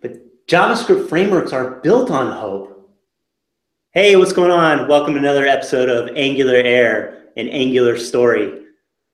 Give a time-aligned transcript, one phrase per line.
[0.00, 2.90] But JavaScript frameworks are built on hope.
[3.90, 4.88] Hey, what's going on?
[4.88, 8.64] Welcome to another episode of Angular Air, an Angular story.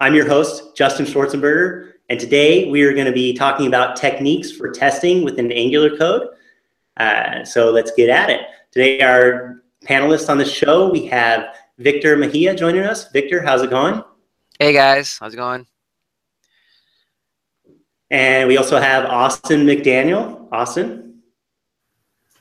[0.01, 4.53] I'm your host, Justin Schwarzenberger, and today we are going to be talking about techniques
[4.53, 6.29] for testing within Angular code.
[6.97, 8.43] Uh, so let's get at it.
[8.71, 13.11] Today, our panelists on the show, we have Victor Mejia joining us.
[13.11, 14.03] Victor, how's it going?
[14.59, 15.67] Hey guys, how's it going?
[18.11, 20.49] And we also have Austin McDaniel.
[20.51, 21.21] Austin.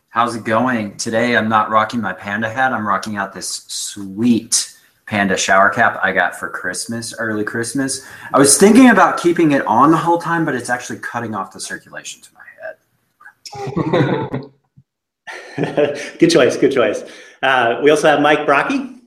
[0.10, 0.98] How's it going?
[0.98, 2.72] Today I'm not rocking my panda hat.
[2.74, 4.74] I'm rocking out this sweet
[5.06, 8.08] panda shower cap I got for Christmas, early Christmas.
[8.34, 11.52] I was thinking about keeping it on the whole time, but it's actually cutting off
[11.52, 14.52] the circulation to my head.
[16.20, 16.56] good choice.
[16.58, 17.04] Good choice.
[17.44, 19.00] Uh, we also have Mike Brocchi.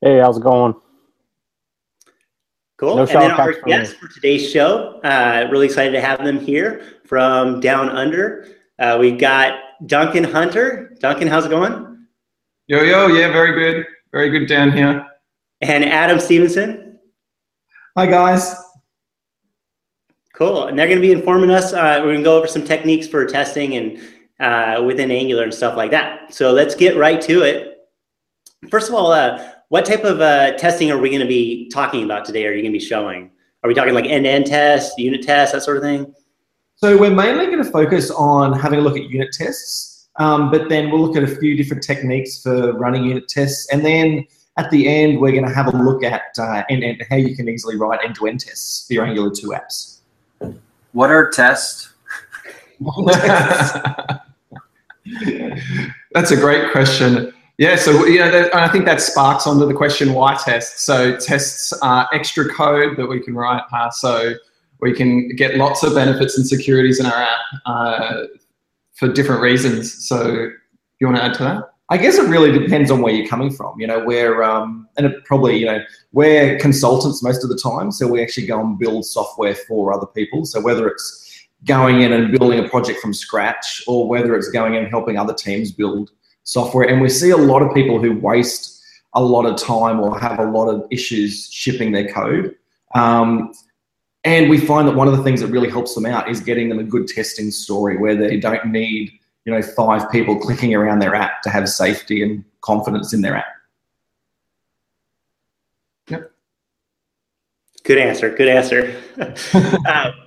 [0.00, 0.74] Hey, how's it going?
[2.82, 2.96] Cool.
[2.96, 6.98] No and then our guests for today's show, uh, really excited to have them here
[7.04, 8.48] from Down Under.
[8.76, 10.96] Uh, we got Duncan Hunter.
[10.98, 12.08] Duncan, how's it going?
[12.66, 13.86] Yo, yo, yeah, very good.
[14.10, 15.06] Very good down here.
[15.60, 16.96] And Adam Stephensen.
[17.96, 18.52] Hi, guys.
[20.34, 20.66] Cool.
[20.66, 21.72] And they're going to be informing us.
[21.72, 24.00] Uh, we're going to go over some techniques for testing and
[24.40, 26.34] uh, within Angular and stuff like that.
[26.34, 27.88] So let's get right to it.
[28.70, 32.04] First of all, uh, what type of uh, testing are we going to be talking
[32.04, 32.46] about today?
[32.46, 33.30] Are you going to be showing?
[33.64, 36.14] Are we talking like end-to-end tests, unit tests, that sort of thing?
[36.74, 40.68] So we're mainly going to focus on having a look at unit tests, um, but
[40.68, 44.26] then we'll look at a few different techniques for running unit tests, and then
[44.58, 47.48] at the end we're going to have a look at uh, end-to-end how you can
[47.48, 50.00] easily write end-to-end tests for your Angular 2 apps.
[50.92, 51.94] What are tests?
[56.12, 57.32] That's a great question.
[57.62, 60.82] Yeah, so yeah, I think that sparks onto the question why tests.
[60.82, 64.34] So tests are extra code that we can write, uh, so
[64.80, 68.22] we can get lots of benefits and securities in our app uh,
[68.94, 70.08] for different reasons.
[70.08, 70.48] So
[70.98, 71.74] you want to add to that?
[71.88, 73.80] I guess it really depends on where you're coming from.
[73.80, 75.78] You know, we're um, and it probably you know
[76.10, 80.06] we're consultants most of the time, so we actually go and build software for other
[80.06, 80.44] people.
[80.46, 84.74] So whether it's going in and building a project from scratch, or whether it's going
[84.74, 86.10] in and helping other teams build
[86.44, 86.88] software.
[86.88, 88.82] And we see a lot of people who waste
[89.14, 92.54] a lot of time or have a lot of issues shipping their code.
[92.94, 93.52] Um,
[94.24, 96.68] and we find that one of the things that really helps them out is getting
[96.68, 99.12] them a good testing story where they don't need,
[99.44, 103.36] you know, five people clicking around their app to have safety and confidence in their
[103.36, 103.46] app.
[106.08, 106.30] Yep.
[107.82, 108.30] Good answer.
[108.30, 109.02] Good answer.
[109.86, 110.12] uh,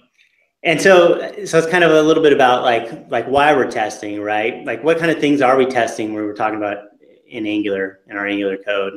[0.66, 4.20] and so, so it's kind of a little bit about like like why we're testing,
[4.20, 4.66] right?
[4.66, 6.86] Like what kind of things are we testing when we're talking about
[7.28, 8.94] in Angular in our Angular code?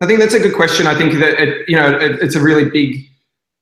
[0.00, 0.86] I think that's a good question.
[0.86, 3.06] I think that it, you know it, it's a really big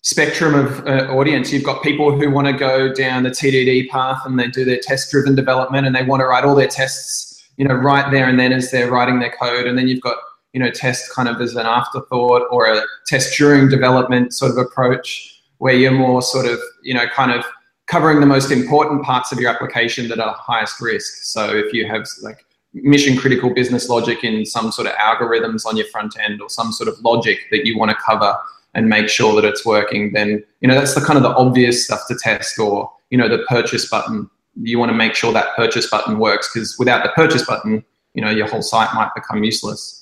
[0.03, 1.53] spectrum of uh, audience.
[1.53, 4.79] You've got people who want to go down the TDD path and they do their
[4.81, 8.39] test-driven development and they want to write all their tests, you know, right there and
[8.39, 9.67] then as they're writing their code.
[9.67, 10.19] And then you've got
[10.53, 14.59] you know test kind of as an afterthought or a test during development sort of
[14.59, 17.45] approach where you're more sort of, you know, kind of
[17.87, 21.25] covering the most important parts of your application that are highest risk.
[21.25, 25.77] So if you have like mission critical business logic in some sort of algorithms on
[25.77, 28.37] your front end or some sort of logic that you want to cover
[28.75, 31.85] and make sure that it's working, then, you know, that's the kind of the obvious
[31.85, 34.29] stuff to test or, you know, the purchase button.
[34.61, 38.23] You want to make sure that purchase button works because without the purchase button, you
[38.23, 39.96] know, your whole site might become useless.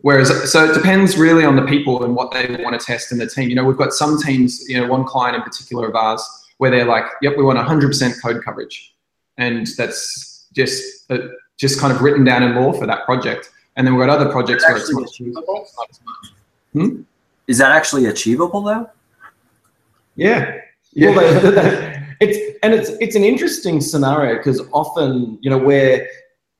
[0.00, 3.18] Whereas, so it depends really on the people and what they want to test in
[3.18, 3.48] the team.
[3.48, 6.22] You know, we've got some teams, you know, one client in particular of ours,
[6.58, 8.94] where they're like, yep, we want 100% code coverage.
[9.38, 11.18] And that's just, uh,
[11.56, 13.50] just kind of written down in law for that project.
[13.76, 15.62] And then we've got other projects where it's not, achievable?
[15.62, 16.32] it's not as much.
[16.72, 17.02] Hmm?
[17.46, 18.88] Is that actually achievable though?
[20.14, 20.58] Yeah.
[20.92, 21.10] Yeah.
[21.10, 21.26] Well,
[22.20, 26.08] it's, and it's, it's an interesting scenario because often, you know, where,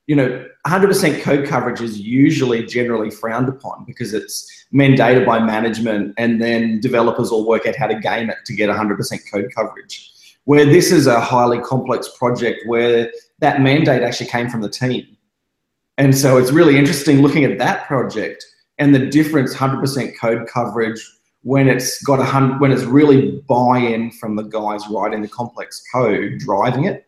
[0.06, 6.14] you know, 100% code coverage is usually generally frowned upon because it's mandated by management
[6.16, 10.12] and then developers all work out how to game it to get 100% code coverage.
[10.44, 13.10] Where this is a highly complex project where
[13.40, 15.04] that mandate actually came from the team.
[15.98, 18.44] And so it's really interesting looking at that project
[18.78, 21.00] and the difference 100% code coverage
[21.42, 25.82] when it's got a hundred, when it's really buy-in from the guys writing the complex
[25.92, 27.05] code driving it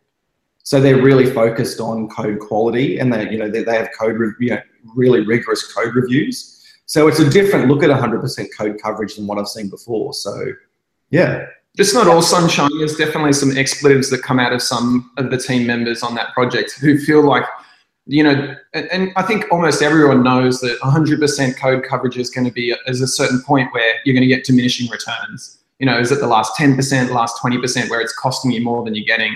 [0.69, 4.19] so they're really focused on code quality, and they you know they, they have code
[4.19, 4.61] re- you know,
[4.95, 6.63] really rigorous code reviews.
[6.85, 10.13] So it's a different look at 100% code coverage than what I've seen before.
[10.13, 10.53] So
[11.09, 11.47] yeah.
[11.79, 12.69] It's not all sunshine.
[12.77, 16.33] There's definitely some expletives that come out of some of the team members on that
[16.33, 17.45] project who feel like,
[18.05, 22.53] you know, and, I think almost everyone knows that 100% code coverage is going to
[22.53, 25.63] be is a certain point where you're going to get diminishing returns.
[25.79, 28.93] You know, is it the last 10%, last 20% where it's costing you more than
[28.93, 29.35] you're getting?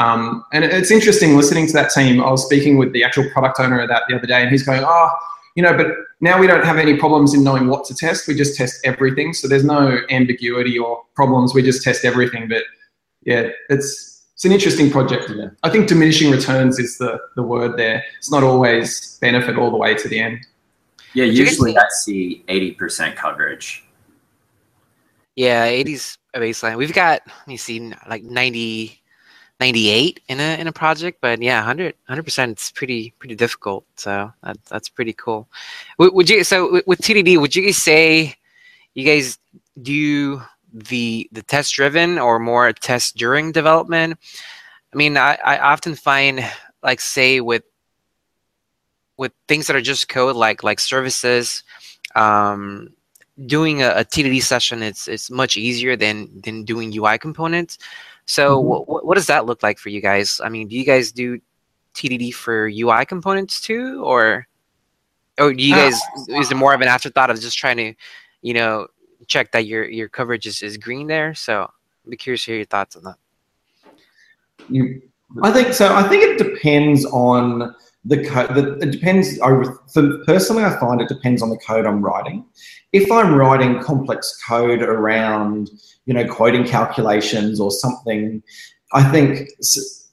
[0.00, 2.22] Um, and it's interesting listening to that team.
[2.22, 4.62] I was speaking with the actual product owner of that the other day, and he's
[4.62, 5.10] going, "Oh,
[5.56, 5.88] you know, but
[6.20, 8.26] now we don't have any problems in knowing what to test.
[8.26, 11.54] We just test everything, so there's no ambiguity or problems.
[11.54, 12.62] We just test everything." But
[13.24, 15.28] yeah, it's it's an interesting project.
[15.28, 15.50] Yeah.
[15.62, 18.02] I think diminishing returns is the the word there.
[18.16, 20.46] It's not always benefit all the way to the end.
[21.12, 23.84] Yeah, usually I see 80% coverage.
[25.34, 26.78] Yeah, 80s a baseline.
[26.78, 29.00] We've got let me see, like 90,
[29.60, 33.84] 98 in a in a project, but yeah, 100 100% It's pretty pretty difficult.
[33.96, 35.48] So that, that's pretty cool.
[35.98, 37.38] Would, would you so with, with TDD?
[37.38, 38.34] Would you say
[38.94, 39.38] you guys
[39.82, 40.42] do
[40.72, 44.18] the the test driven or more test during development?
[44.92, 46.44] I mean, I, I often find
[46.82, 47.64] like say with
[49.18, 51.62] with things that are just code like like services
[52.14, 52.88] um
[53.46, 57.78] doing a, a tdd session it's it's much easier than than doing ui components
[58.36, 58.86] so Mhm.
[58.86, 61.40] what, what does that look like for you guys i mean do you guys do
[61.94, 64.46] tdd for ui components too or
[65.40, 67.92] or do you Uh, guys is it more of an afterthought of just trying to
[68.42, 68.86] you know
[69.26, 71.54] check that your your coverage is, is green there so
[72.04, 73.16] i'd be curious to hear your thoughts on that
[74.68, 75.02] You,
[75.42, 75.86] I think so.
[75.94, 77.74] I think it depends on
[78.04, 78.82] the code.
[78.82, 79.40] It depends.
[79.40, 79.62] I,
[79.92, 82.44] for, personally, I find it depends on the code I'm writing.
[82.92, 85.70] If I'm writing complex code around,
[86.06, 88.42] you know, quoting calculations or something,
[88.92, 89.50] I think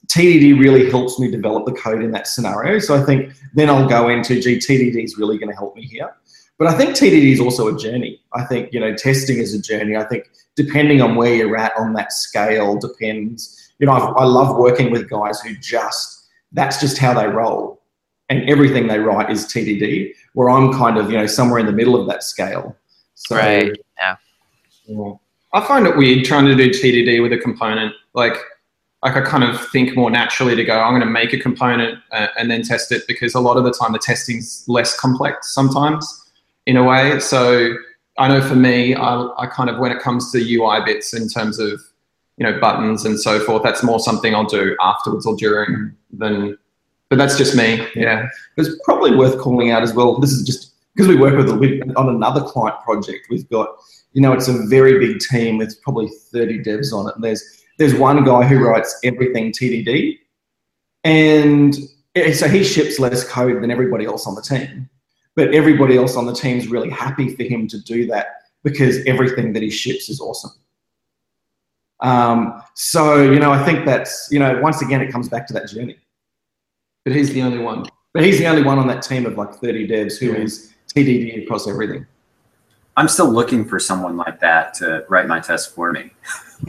[0.08, 2.78] TDD really helps me develop the code in that scenario.
[2.78, 5.82] So I think then I'll go into, gee, TDD is really going to help me
[5.82, 6.14] here.
[6.58, 8.20] But I think TDD is also a journey.
[8.32, 9.96] I think, you know, testing is a journey.
[9.96, 10.24] I think
[10.56, 13.72] depending on where you're at on that scale depends.
[13.78, 17.77] You know, I, I love working with guys who just, that's just how they roll.
[18.30, 21.72] And everything they write is TDD, where I'm kind of, you know, somewhere in the
[21.72, 22.76] middle of that scale.
[23.14, 24.16] So, Right, yeah.
[24.86, 25.12] yeah.
[25.52, 27.94] I find it weird trying to do TDD with a component.
[28.12, 28.36] Like,
[29.02, 32.00] like I kind of think more naturally to go, I'm going to make a component
[32.12, 35.54] uh, and then test it because a lot of the time the testing's less complex
[35.54, 36.30] sometimes
[36.66, 37.18] in a way.
[37.20, 37.74] So
[38.18, 41.28] I know for me, I, I kind of, when it comes to UI bits in
[41.28, 41.80] terms of,
[42.36, 46.58] you know, buttons and so forth, that's more something I'll do afterwards or during than,
[47.08, 47.86] but that's just me.
[47.94, 48.28] Yeah.
[48.56, 50.18] It's probably worth calling out as well.
[50.18, 53.28] This is just because we work with, on another client project.
[53.30, 53.68] We've got,
[54.12, 57.14] you know, it's a very big team with probably 30 devs on it.
[57.14, 60.18] And there's there's one guy who writes everything TDD,
[61.04, 61.78] and
[62.16, 64.90] eh, so he ships less code than everybody else on the team.
[65.36, 68.26] But everybody else on the team is really happy for him to do that
[68.64, 70.50] because everything that he ships is awesome.
[72.00, 75.54] Um, so you know, I think that's you know, once again, it comes back to
[75.54, 75.98] that journey.
[77.08, 77.86] But he's the only one.
[78.12, 80.40] But he's the only one on that team of like 30 devs who Yeah.
[80.40, 82.06] is TDD across everything.
[82.98, 86.10] I'm still looking for someone like that to write my test for me.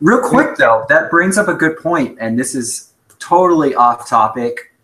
[0.00, 4.74] Real quick though, that brings up a good point, and this is totally off topic.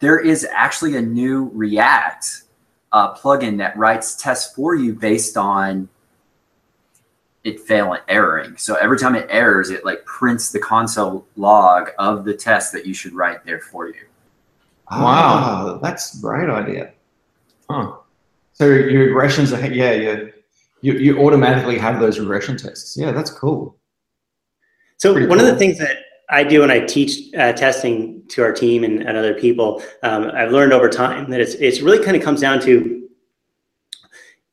[0.00, 2.42] There is actually a new React
[2.90, 5.88] uh, plugin that writes tests for you based on
[7.44, 8.56] it failing erroring.
[8.56, 12.86] So every time it errors, it like prints the console log of the test that
[12.86, 13.94] you should write there for you.
[14.90, 16.92] Wow, that's a great idea.
[17.68, 17.92] Huh.
[18.52, 20.32] So your regressions are yeah, you
[20.82, 22.96] you, you automatically have those regression tests.
[22.96, 23.76] Yeah, that's cool.
[24.96, 25.96] So Pretty one of the things that
[26.28, 30.30] I do when I teach uh, testing to our team and, and other people, um,
[30.34, 33.08] I've learned over time that it's it's really kind of comes down to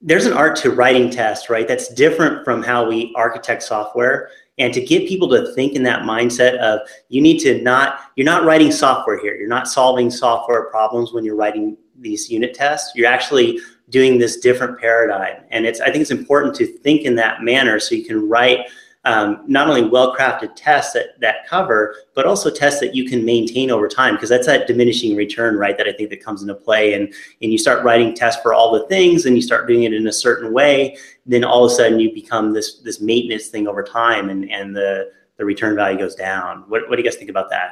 [0.01, 1.67] there's an art to writing tests, right?
[1.67, 4.29] That's different from how we architect software.
[4.59, 8.25] And to get people to think in that mindset of you need to not you're
[8.25, 9.35] not writing software here.
[9.35, 12.91] You're not solving software problems when you're writing these unit tests.
[12.95, 15.43] You're actually doing this different paradigm.
[15.51, 18.67] And it's I think it's important to think in that manner so you can write
[19.09, 21.79] um, not only well-crafted tests that, that cover,
[22.15, 25.77] but also tests that you can maintain over time, because that's that diminishing return, right?
[25.77, 26.85] That I think that comes into play.
[26.95, 27.05] And
[27.41, 30.05] and you start writing tests for all the things, and you start doing it in
[30.07, 33.83] a certain way, then all of a sudden you become this this maintenance thing over
[33.83, 34.91] time, and and the
[35.37, 36.63] the return value goes down.
[36.67, 37.69] What what do you guys think about that?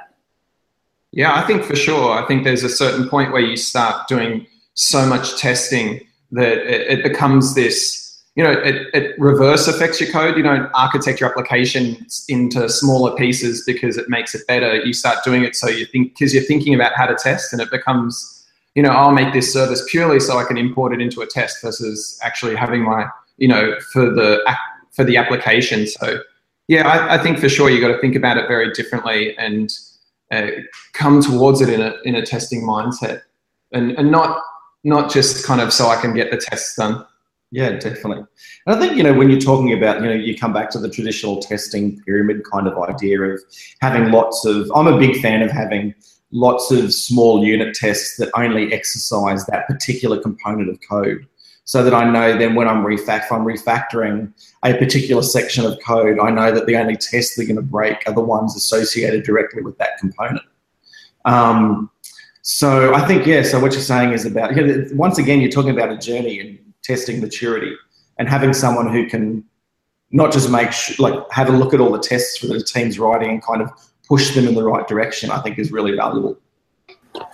[1.11, 2.11] Yeah, I think for sure.
[2.11, 5.87] I think there's a certain point where you start doing so much testing
[6.31, 8.04] that it, it becomes this,
[8.35, 10.37] you know, it, it reverse affects your code.
[10.37, 14.75] You don't architect your application into smaller pieces because it makes it better.
[14.83, 17.61] You start doing it so you think, because you're thinking about how to test and
[17.61, 21.21] it becomes, you know, I'll make this service purely so I can import it into
[21.21, 24.43] a test versus actually having my, you know, for the,
[24.91, 25.87] for the application.
[25.87, 26.19] So
[26.67, 29.71] yeah, I, I think for sure you got to think about it very differently and,
[30.31, 30.47] uh,
[30.93, 33.21] come towards it in a in a testing mindset,
[33.71, 34.41] and and not
[34.83, 37.05] not just kind of so I can get the tests done.
[37.55, 38.25] Yeah, definitely.
[38.65, 40.77] And I think, you know, when you're talking about, you know, you come back to
[40.77, 43.39] the traditional testing pyramid kind of idea of
[43.79, 45.95] having lots of, I'm a big fan of having
[46.31, 51.25] lots of small unit tests that only exercise that particular component of code
[51.63, 54.33] so that I know then when I'm refact, I'm refactoring
[54.65, 58.03] a particular section of code, I know that the only tests they're going to break
[58.05, 60.43] are the ones associated directly with that component.
[61.23, 61.89] Um,
[62.41, 65.49] so I think, yeah, so what you're saying is about, you know, once again, you're
[65.49, 67.75] talking about a journey and testing maturity
[68.17, 69.43] and having someone who can
[70.11, 72.99] not just make sh- like have a look at all the tests that the team's
[72.99, 73.69] writing and kind of
[74.07, 76.37] push them in the right direction, I think is really valuable.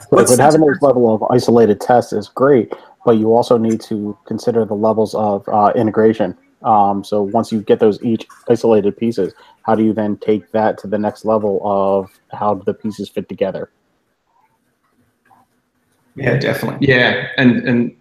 [0.10, 2.72] But, but having this level of isolated tests is great,
[3.05, 6.38] but you also need to consider the levels of uh, integration.
[6.63, 10.77] Um, so once you get those each isolated pieces, how do you then take that
[10.79, 13.72] to the next level of how the pieces fit together?
[16.15, 16.88] Yeah, definitely.
[16.88, 18.00] Yeah, and and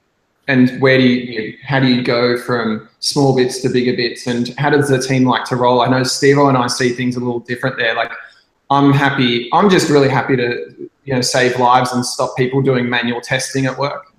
[0.50, 4.26] and where do you how do you go from small bits to bigger bits?
[4.26, 5.80] And how does the team like to roll?
[5.82, 7.94] I know steve and i see things a little different there.
[7.94, 8.12] Like
[8.70, 12.88] i'm happy i'm just really happy to you know save lives and stop people doing
[12.88, 14.12] manual testing at work.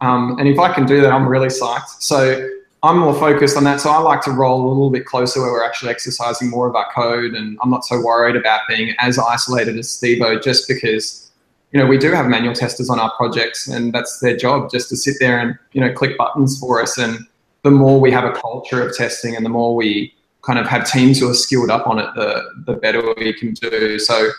[0.00, 2.00] Um, and if i can do that i'm really psyched.
[2.00, 2.48] So
[2.84, 3.80] i'm more focused on that.
[3.80, 6.76] So i like to roll a little bit closer where we're actually exercising more of
[6.76, 7.34] our code.
[7.34, 11.31] And i'm not so worried about being as isolated as steve just because
[11.72, 14.90] you know, we do have manual testers on our projects, and that's their job just
[14.90, 16.98] to sit there and you know click buttons for us.
[16.98, 17.26] And
[17.62, 20.90] the more we have a culture of testing, and the more we kind of have
[20.90, 23.98] teams who are skilled up on it, the the better we can do.
[23.98, 24.30] So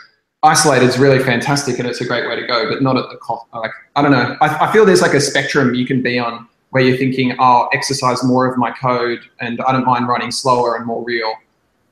[0.43, 3.17] isolated is really fantastic, and it's a great way to go, but not at the
[3.17, 3.47] cost.
[3.51, 6.47] Like I don't know, I, I feel there's like a spectrum you can be on
[6.69, 10.75] where you're thinking, oh, exercise more of my code, and I don't mind running slower
[10.75, 11.33] and more real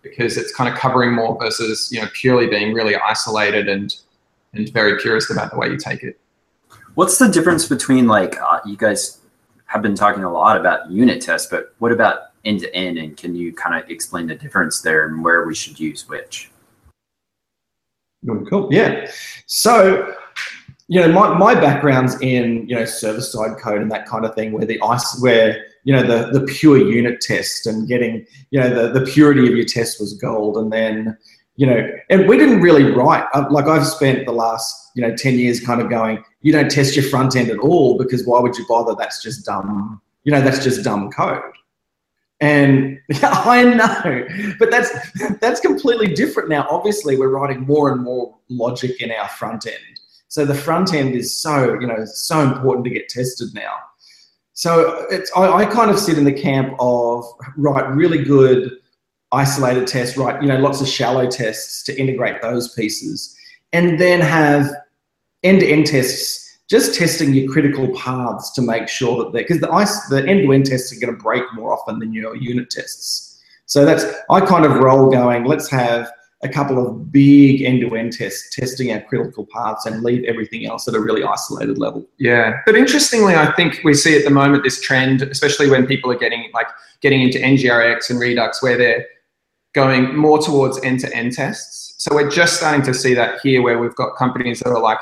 [0.03, 3.95] because it's kind of covering more versus you know purely being really isolated and
[4.53, 6.20] and very purist about the way you take it.
[6.96, 9.20] What's the difference between like uh, you guys
[9.65, 12.98] have been talking a lot about unit tests, but what about end to end?
[12.98, 16.51] And can you kind of explain the difference there and where we should use which?
[18.25, 18.67] Cool.
[18.72, 19.10] Yeah.
[19.48, 20.13] So,
[20.88, 24.36] you know, my, my background's in, you know, server side code and that kind of
[24.36, 28.60] thing where the ice, where, you know, the, the pure unit test and getting, you
[28.60, 30.58] know, the, the purity of your test was gold.
[30.58, 31.17] And then,
[31.55, 33.25] you know, and we didn't really write.
[33.34, 36.72] Uh, like I've spent the last, you know, 10 years kind of going, you don't
[36.72, 38.96] test your front end at all because why would you bother?
[38.98, 40.01] That's just dumb.
[40.24, 41.41] You know, that's just dumb code.
[42.39, 44.27] And yeah, I know,
[44.58, 44.89] but that's
[45.39, 46.67] that's completely different now.
[46.70, 49.77] Obviously, we're writing more and more logic in our front end.
[50.27, 53.75] So the front end is so, you know, so important to get tested now.
[54.53, 57.25] So it's I, I kind of sit in the camp of
[57.58, 58.72] write really good
[59.31, 60.41] isolated tests, right?
[60.41, 63.35] You know, lots of shallow tests to integrate those pieces,
[63.73, 64.69] and then have
[65.43, 70.07] end-to-end tests just testing your critical paths to make sure that they're because the ice
[70.07, 73.41] the end-to-end tests are going to break more often than your unit tests.
[73.65, 75.43] So that's I kind of roll going.
[75.45, 76.09] Let's have
[76.43, 80.95] a couple of big end-to-end tests testing our critical paths and leave everything else at
[80.95, 82.07] a really isolated level.
[82.17, 86.09] Yeah, but interestingly, I think we see at the moment this trend, especially when people
[86.11, 86.67] are getting like
[87.01, 89.05] getting into NGRX and Redux, where they're
[89.74, 91.94] going more towards end-to-end tests.
[91.98, 94.98] So we're just starting to see that here where we've got companies that are like,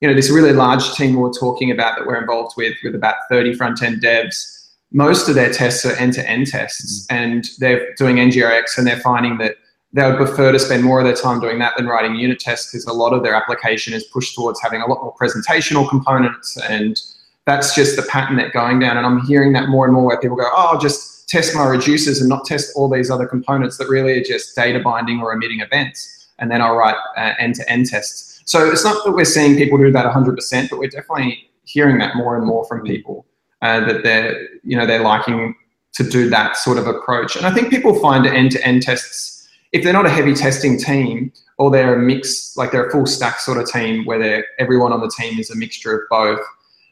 [0.00, 3.16] you know, this really large team we're talking about that we're involved with, with about
[3.28, 4.70] 30 front-end devs.
[4.92, 7.16] Most of their tests are end-to-end tests mm.
[7.16, 9.56] and they're doing NGRX and they're finding that
[9.92, 12.70] they would prefer to spend more of their time doing that than writing unit tests
[12.70, 16.58] because a lot of their application is pushed towards having a lot more presentational components
[16.68, 17.00] and
[17.46, 18.98] that's just the pattern they're going down.
[18.98, 22.20] And I'm hearing that more and more where people go, oh, just test my reducers
[22.20, 25.60] and not test all these other components that really are just data binding or emitting
[25.60, 26.28] events.
[26.38, 28.40] And then I'll write uh, end-to-end tests.
[28.44, 32.16] So it's not that we're seeing people do that 100%, but we're definitely hearing that
[32.16, 33.26] more and more from people
[33.60, 35.54] uh, that they're, you know, they're liking
[35.92, 37.36] to do that sort of approach.
[37.36, 41.70] And I think people find end-to-end tests, if they're not a heavy testing team or
[41.70, 45.12] they're a mix, like they're a full stack sort of team where everyone on the
[45.18, 46.40] team is a mixture of both,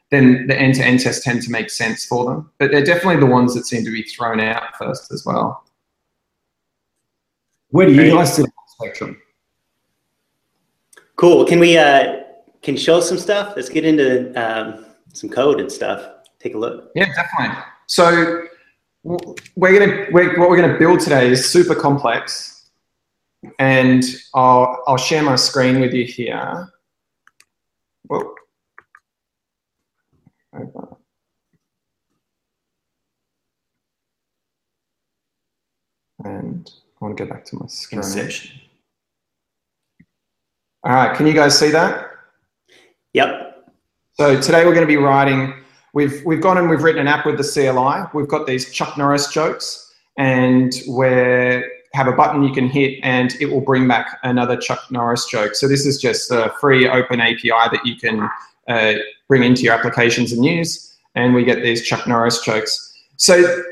[0.09, 2.49] then the end-to-end tests tend to make sense for them.
[2.59, 5.65] But they're definitely the ones that seem to be thrown out first as well.
[7.69, 9.21] Where do you guys sit on the spectrum?
[11.17, 11.45] Cool.
[11.45, 12.23] Can we uh,
[12.61, 13.53] can show some stuff?
[13.55, 16.09] Let's get into um, some code and stuff.
[16.39, 16.91] Take a look.
[16.95, 17.57] Yeah, definitely.
[17.87, 18.43] So
[19.03, 22.69] we're gonna we're, what we're gonna build today is super complex,
[23.59, 26.69] and I'll I'll share my screen with you here.
[28.07, 28.35] Well,
[36.23, 36.71] and
[37.01, 37.99] I want to go back to my screen.
[37.99, 38.59] Inception.
[40.83, 42.11] All right, can you guys see that?
[43.13, 43.73] Yep.
[44.13, 45.53] So today we're going to be writing
[45.93, 48.09] we've we've gone and we've written an app with the CLI.
[48.13, 51.07] We've got these Chuck Norris jokes, and we
[51.93, 55.55] have a button you can hit, and it will bring back another Chuck Norris joke.
[55.55, 58.29] So this is just a free open API that you can
[58.67, 58.93] uh,
[59.27, 62.93] bring into your applications and use, and we get these Chuck Norris jokes.
[63.17, 63.63] So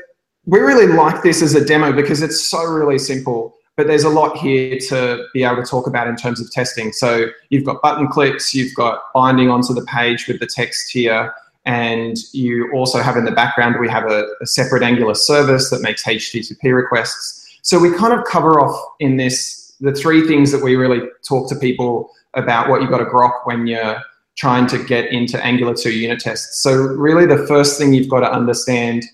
[0.44, 4.08] we really like this as a demo because it's so really simple but there's a
[4.08, 6.92] lot here to be able to talk about in terms of testing.
[6.92, 11.32] So you've got button clicks, you've got binding onto the page with the text here,
[11.66, 15.82] and you also have in the background, we have a, a separate Angular service that
[15.82, 17.58] makes HTTP requests.
[17.62, 21.50] So we kind of cover off in this the three things that we really talk
[21.50, 24.00] to people about what you've got to grok when you're
[24.36, 26.62] trying to get into Angular 2 unit tests.
[26.62, 29.04] So really the first thing you've got to understand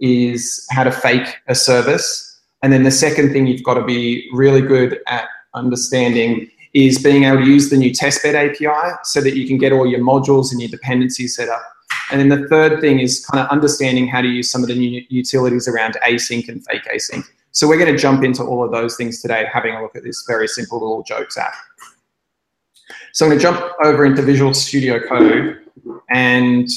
[0.00, 2.26] is how to fake a service
[2.62, 7.24] and then the second thing you've got to be really good at understanding is being
[7.24, 10.50] able to use the new testbed API so that you can get all your modules
[10.50, 11.62] and your dependencies set up.
[12.10, 14.74] And then the third thing is kind of understanding how to use some of the
[14.74, 17.24] new utilities around async and fake async.
[17.52, 20.02] So we're going to jump into all of those things today, having a look at
[20.02, 21.54] this very simple little jokes app.
[23.16, 25.60] So I'm going to jump over into Visual Studio Code
[26.10, 26.68] and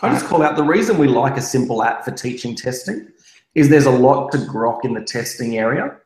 [0.00, 3.08] I just call out the reason we like a simple app for teaching testing
[3.56, 5.96] is there's a lot to grok in the testing area.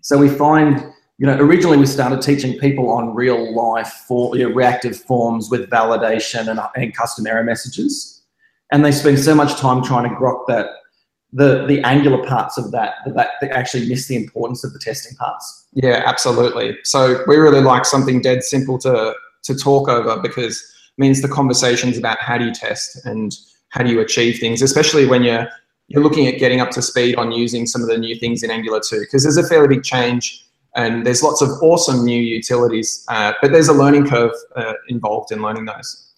[0.00, 0.80] So we find,
[1.18, 5.50] you know, originally we started teaching people on real life for you know, reactive forms
[5.50, 8.22] with validation and, and custom error messages.
[8.72, 10.70] And they spend so much time trying to grok that
[11.34, 15.16] the the angular parts of that that they actually miss the importance of the testing
[15.16, 15.66] parts.
[15.72, 16.78] Yeah, absolutely.
[16.84, 21.28] So we really like something dead simple to to talk over because it means the
[21.28, 23.36] conversations about how do you test and
[23.70, 25.48] how do you achieve things, especially when you're
[25.88, 28.50] you're looking at getting up to speed on using some of the new things in
[28.50, 33.04] Angular 2 because there's a fairly big change and there's lots of awesome new utilities,
[33.08, 36.13] uh, but there's a learning curve uh, involved in learning those.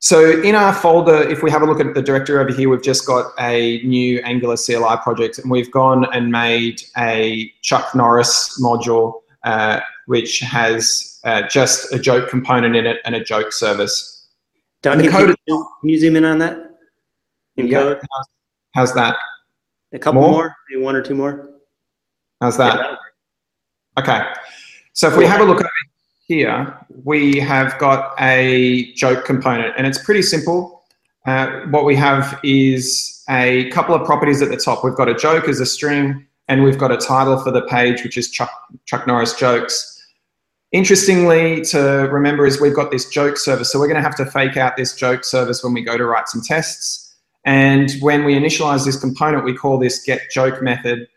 [0.00, 2.82] So in our folder, if we have a look at the directory over here, we've
[2.82, 8.60] just got a new Angular CLI project and we've gone and made a Chuck Norris
[8.62, 14.28] module, uh, which has uh, just a joke component in it and a joke service.
[14.82, 15.34] Duncan, can
[15.82, 16.58] you zoom in on that?
[17.56, 17.78] In yeah.
[17.78, 18.00] code?
[18.74, 19.16] How's that?
[19.92, 21.50] A couple more, more maybe one or two more.
[22.40, 22.76] How's that?
[22.76, 22.96] Yeah.
[23.98, 24.32] Okay.
[24.92, 25.70] So if we have a look over
[26.28, 30.84] here, we have got a joke component, and it's pretty simple.
[31.26, 34.84] Uh, what we have is a couple of properties at the top.
[34.84, 38.04] We've got a joke as a string, and we've got a title for the page,
[38.04, 38.50] which is Chuck,
[38.84, 39.94] Chuck Norris jokes.
[40.70, 44.26] Interestingly, to remember is we've got this joke service, so we're going to have to
[44.26, 47.16] fake out this joke service when we go to write some tests.
[47.46, 51.08] And when we initialize this component, we call this get joke method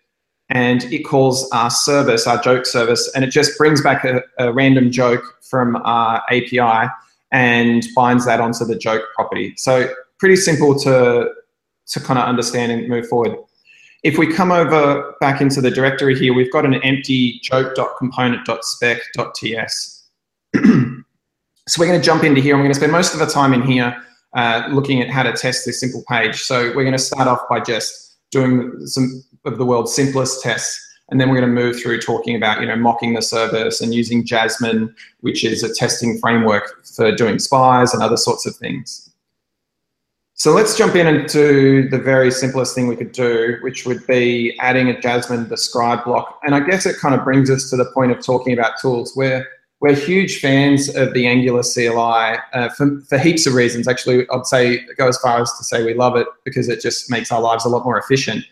[0.51, 4.51] and it calls our service, our joke service, and it just brings back a, a
[4.51, 6.89] random joke from our API
[7.31, 9.53] and binds that onto the joke property.
[9.57, 11.31] So pretty simple to,
[11.87, 13.37] to kind of understand and move forward.
[14.03, 20.03] If we come over back into the directory here, we've got an empty joke.component.spec.ts.
[20.55, 22.55] so we're going to jump into here.
[22.55, 23.95] and we're going to spend most of the time in here
[24.35, 26.41] uh, looking at how to test this simple page.
[26.41, 30.87] So we're going to start off by just doing some of the world's simplest tests.
[31.09, 33.93] And then we're going to move through talking about, you know, mocking the service and
[33.93, 39.11] using Jasmine, which is a testing framework for doing spies and other sorts of things.
[40.35, 44.57] So let's jump in into the very simplest thing we could do, which would be
[44.59, 46.39] adding a Jasmine describe block.
[46.43, 49.11] And I guess it kind of brings us to the point of talking about tools
[49.15, 49.47] where
[49.81, 53.87] we're huge fans of the Angular CLI uh, for, for heaps of reasons.
[53.87, 57.09] Actually, I'd say go as far as to say we love it because it just
[57.09, 58.45] makes our lives a lot more efficient.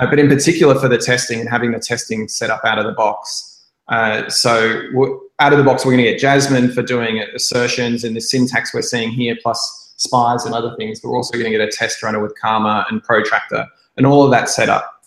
[0.00, 2.86] Uh, but in particular for the testing and having the testing set up out of
[2.86, 3.64] the box.
[3.88, 8.16] Uh, so out of the box, we're going to get Jasmine for doing assertions and
[8.16, 10.98] the syntax we're seeing here, plus spies and other things.
[11.00, 14.24] But we're also going to get a test runner with Karma and Protractor and all
[14.24, 15.04] of that set up.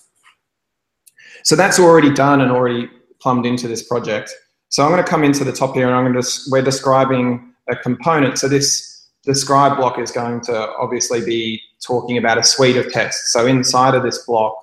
[1.44, 4.34] So that's already done and already plumbed into this project.
[4.70, 7.54] So I'm going to come into the top here and I'm going to, we're describing
[7.70, 8.38] a component.
[8.38, 13.32] So this describe block is going to obviously be talking about a suite of tests.
[13.32, 14.56] So inside of this block,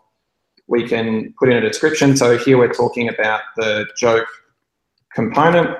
[0.69, 2.17] we can put in a description.
[2.17, 4.27] So here we're talking about the joke
[5.15, 5.77] component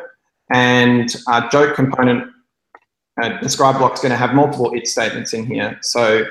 [0.53, 2.31] and our joke component
[3.23, 5.79] uh, describe block is going to have multiple it statements in here.
[5.83, 6.25] So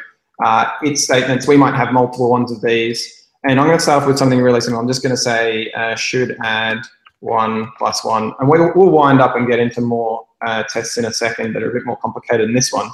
[0.44, 3.30] uh, it statements, we might have multiple ones of these.
[3.44, 4.80] And I'm going to start off with something really simple.
[4.80, 6.80] I'm just going to say uh, should add
[7.22, 8.34] one plus one.
[8.40, 11.64] And we'll, we'll wind up and get into more uh, tests in a second that
[11.64, 12.90] are a bit more complicated than this one.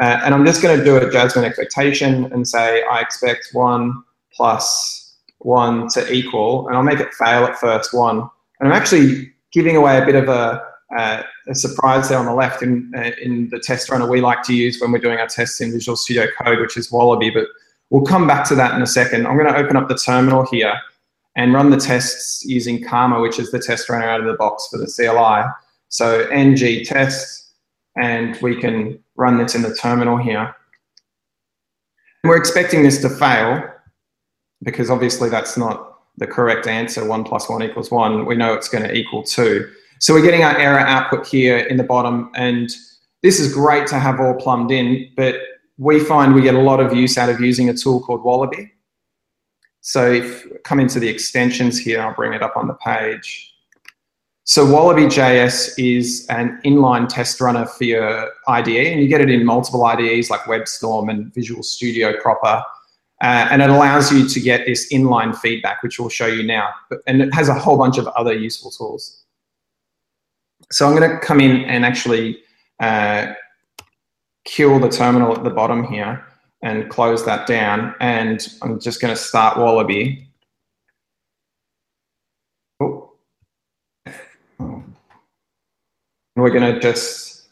[0.00, 4.02] Uh, and I'm just going to do a Jasmine expectation and say I expect one
[4.32, 8.18] plus one to equal, and I'll make it fail at first one.
[8.60, 10.62] And I'm actually giving away a bit of a,
[10.96, 14.42] uh, a surprise there on the left in, uh, in the test runner we like
[14.44, 17.46] to use when we're doing our tests in Visual Studio Code, which is Wallaby, but
[17.90, 19.26] we'll come back to that in a second.
[19.26, 20.74] I'm going to open up the terminal here
[21.36, 24.68] and run the tests using Karma, which is the test runner out of the box
[24.70, 25.48] for the CLI.
[25.88, 27.52] So ng test,
[27.96, 30.54] and we can run this in the terminal here.
[32.24, 33.62] We're expecting this to fail
[34.62, 37.04] because obviously that's not the correct answer.
[37.04, 38.26] One plus one equals one.
[38.26, 39.70] We know it's going to equal two.
[40.00, 42.70] So we're getting our error output here in the bottom, and
[43.22, 45.36] this is great to have all plumbed in, but
[45.76, 48.72] we find we get a lot of use out of using a tool called Wallaby.
[49.80, 53.54] So if come into the extensions here, I'll bring it up on the page.
[54.44, 59.44] So Wallaby.js is an inline test runner for your IDE, and you get it in
[59.44, 62.62] multiple IDEs like WebStorm and Visual Studio proper.
[63.22, 66.70] Uh, and it allows you to get this inline feedback, which we'll show you now.
[67.06, 69.24] And it has a whole bunch of other useful tools.
[70.72, 72.42] So I'm going to come in and actually
[72.80, 73.34] uh,
[74.44, 76.26] kill the terminal at the bottom here
[76.62, 77.94] and close that down.
[78.00, 80.28] And I'm just going to start Wallaby.
[82.80, 83.12] Oh.
[86.36, 87.48] We're going to just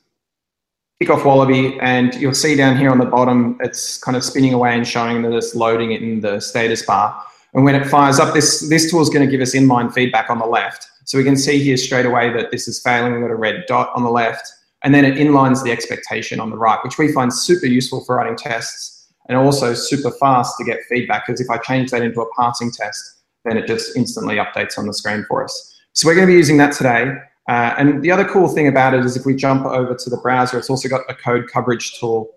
[1.01, 4.53] kick off Wallaby and you'll see down here on the bottom, it's kind of spinning
[4.53, 7.23] away and showing that it's loading it in the status bar.
[7.55, 10.29] And when it fires up, this, this tool is going to give us inline feedback
[10.29, 10.87] on the left.
[11.05, 13.13] So we can see here straight away that this is failing.
[13.13, 16.51] We've got a red dot on the left, and then it inlines the expectation on
[16.51, 18.98] the right, which we find super useful for writing tests
[19.29, 22.71] and also super fast to get feedback because if I change that into a passing
[22.71, 25.81] test, then it just instantly updates on the screen for us.
[25.93, 27.15] So we're going to be using that today.
[27.49, 30.19] Uh, and the other cool thing about it is if we jump over to the
[30.19, 32.29] browser, it's also got a code coverage tool.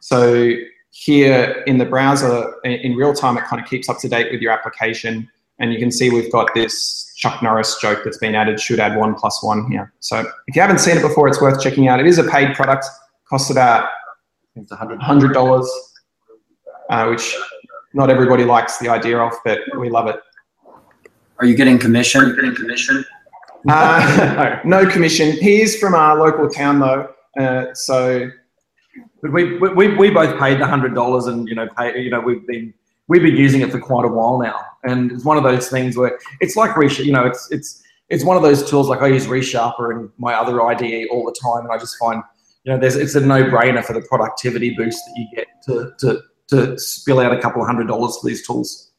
[0.00, 0.54] So
[0.90, 4.40] here in the browser, in real time, it kind of keeps up to date with
[4.40, 5.28] your application.
[5.58, 8.96] And you can see we've got this Chuck Norris joke that's been added should add
[8.96, 9.92] one plus one here.
[10.00, 12.00] So if you haven't seen it before, it's worth checking out.
[12.00, 12.84] It is a paid product,
[13.28, 13.88] costs about
[15.00, 15.70] hundred dollars,
[16.92, 17.34] uh, which
[17.94, 20.16] not everybody likes the idea of, but we love it.
[21.38, 22.20] Are you getting commission?
[22.20, 23.04] Are you getting commission?
[23.68, 25.32] Uh, no, no commission.
[25.32, 28.30] He is from our local town though, uh, so.
[29.22, 32.20] But we, we, we both paid the hundred dollars, and you know, pay, you know,
[32.20, 32.74] we've been
[33.08, 35.96] we've been using it for quite a while now, and it's one of those things
[35.96, 37.04] where it's like Resharper.
[37.04, 40.34] You know, it's it's it's one of those tools like I use Resharper and my
[40.34, 42.22] other IDE all the time, and I just find
[42.64, 45.92] you know there's it's a no brainer for the productivity boost that you get to
[46.00, 46.22] to
[46.52, 48.90] to spill out a couple of hundred dollars for these tools.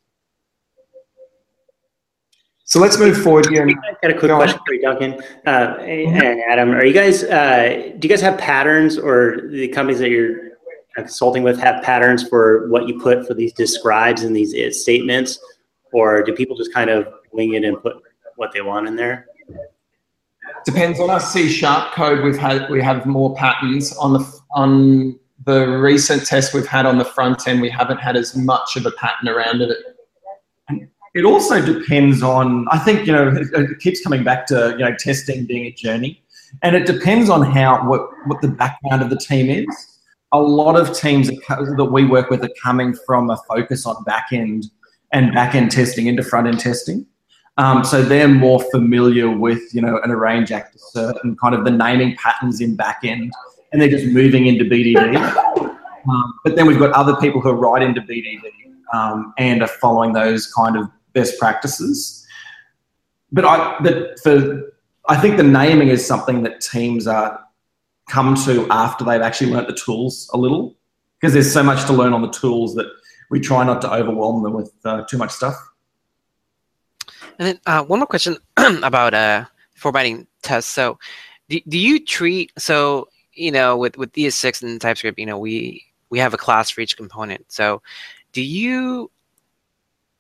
[2.66, 3.68] So let's move forward here.
[3.68, 6.72] I've got a quick question for you, Duncan uh, and Adam.
[6.72, 7.24] Are you guys?
[7.24, 10.54] Uh, do you guys have patterns, or the companies that you're
[10.96, 15.38] consulting with have patterns for what you put for these describes and these it statements,
[15.92, 17.98] or do people just kind of wing it and put
[18.38, 19.28] what they want in there?
[20.66, 22.24] Depends on our C sharp code.
[22.24, 26.98] We've had we have more patterns on the on the recent tests we've had on
[26.98, 27.62] the front end.
[27.62, 29.78] We haven't had as much of a pattern around it.
[31.16, 32.66] It also depends on.
[32.72, 36.24] I think you know it keeps coming back to you know testing being a journey,
[36.62, 39.94] and it depends on how what what the background of the team is
[40.34, 44.30] a lot of teams that we work with are coming from a focus on back
[44.32, 44.66] end
[45.12, 47.06] and back end testing into front end testing.
[47.58, 51.72] Um, so they're more familiar with you know an arrange act and kind of the
[51.72, 53.32] naming patterns in back end,
[53.74, 55.70] and they're just moving into BDD.
[56.10, 58.42] Um, but then we've got other people who are right into BDD
[58.94, 62.28] um, and are following those kind of best practices.
[63.32, 64.74] But I, but for
[65.08, 67.40] I think the naming is something that teams are
[68.10, 70.76] come to after they've actually learnt the tools a little
[71.20, 72.88] because there's so much to learn on the tools that
[73.30, 75.56] we try not to overwhelm them with uh, too much stuff.
[77.40, 80.72] And then uh, one more question about uh, formatting tests.
[80.72, 81.00] So,
[81.50, 85.86] do, do you treat so you know with with ES6 and TypeScript, you know we
[86.10, 87.52] we have a class for each component.
[87.52, 87.82] So,
[88.32, 89.10] do you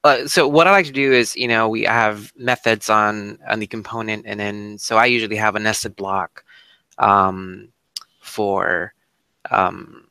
[0.03, 3.59] uh, so what I like to do is, you know, we have methods on on
[3.59, 6.43] the component, and then so I usually have a nested block
[6.97, 7.69] um,
[8.19, 8.93] for
[9.49, 10.07] um,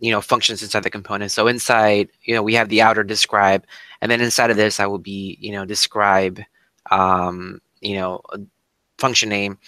[0.00, 1.32] you know functions inside the component.
[1.32, 3.66] So inside, you know, we have the outer describe,
[4.00, 6.40] and then inside of this, I will be you know describe
[6.92, 8.20] um, you know
[8.98, 9.58] function name,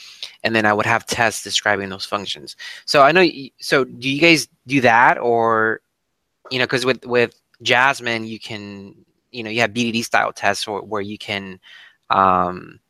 [0.44, 2.56] and then I would have tests describing those functions.
[2.84, 3.26] So I know.
[3.60, 5.80] So do you guys do that, or
[6.50, 8.94] you know, because with with Jasmine, you can
[9.30, 11.60] you know you have BDD style tests or, where you can
[12.10, 12.80] um,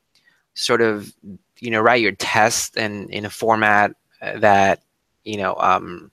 [0.55, 1.13] sort of
[1.59, 4.83] you know write your test in in a format that
[5.25, 6.11] you know um,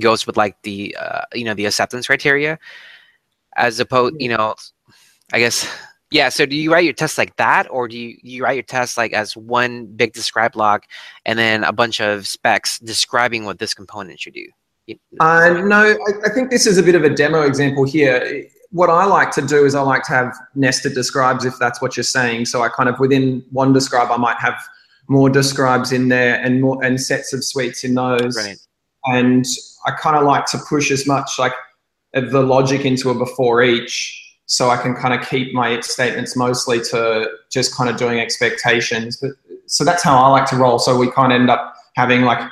[0.00, 2.58] goes with like the uh, you know the acceptance criteria
[3.56, 4.54] as opposed you know
[5.32, 5.68] i guess
[6.10, 6.30] Yeah.
[6.30, 8.96] So do you write your tests like that, or do you, you write your tests
[8.96, 10.86] like as one big describe block
[11.26, 14.46] and then a bunch of specs describing what this component should do?
[15.20, 18.44] Uh, no, I, I think this is a bit of a demo example here.
[18.70, 21.96] What I like to do is I like to have nested describes if that's what
[21.96, 22.46] you're saying.
[22.46, 24.58] So I kind of within one describe I might have
[25.08, 28.36] more describes in there and more and sets of suites in those.
[28.36, 28.56] Right.
[29.04, 29.44] And
[29.86, 31.52] I kind of like to push as much like
[32.12, 36.80] the logic into a before each so I can kind of keep my statements mostly
[36.80, 39.18] to just kind of doing expectations.
[39.18, 39.32] But
[39.66, 40.78] so that's how I like to roll.
[40.78, 42.50] So we kind of end up having like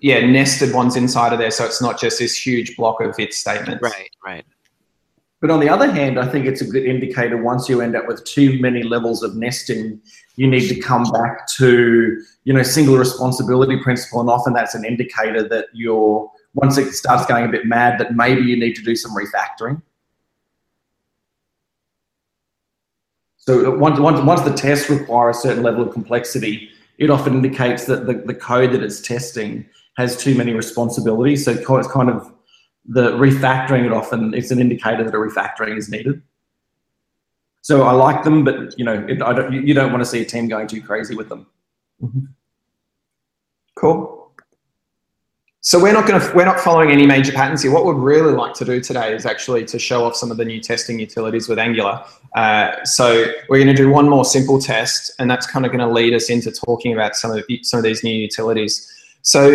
[0.00, 3.34] yeah nested ones inside of there, so it's not just this huge block of if
[3.34, 3.82] statements.
[3.82, 4.44] Right, right.
[5.40, 8.06] But on the other hand, I think it's a good indicator once you end up
[8.06, 10.00] with too many levels of nesting,
[10.36, 14.20] you need to come back to, you know, single responsibility principle.
[14.20, 18.16] And often that's an indicator that you're, once it starts going a bit mad, that
[18.16, 19.82] maybe you need to do some refactoring.
[23.46, 27.84] So once, once, once the tests require a certain level of complexity, it often indicates
[27.86, 29.64] that the, the code that it's testing
[29.96, 31.44] has too many responsibilities.
[31.44, 32.32] So it's kind of
[32.88, 36.22] the refactoring it often it's an indicator that a refactoring is needed.
[37.62, 40.20] So I like them, but you know, it, I don't, you don't want to see
[40.20, 41.46] a team going too crazy with them.
[42.02, 42.26] Mm-hmm.
[43.74, 44.15] Cool.
[45.66, 47.72] So we're not going to we're not following any major patterns here.
[47.72, 50.44] What we'd really like to do today is actually to show off some of the
[50.44, 52.04] new testing utilities with Angular.
[52.36, 55.80] Uh, so we're going to do one more simple test, and that's kind of going
[55.80, 58.88] to lead us into talking about some of some of these new utilities.
[59.22, 59.48] So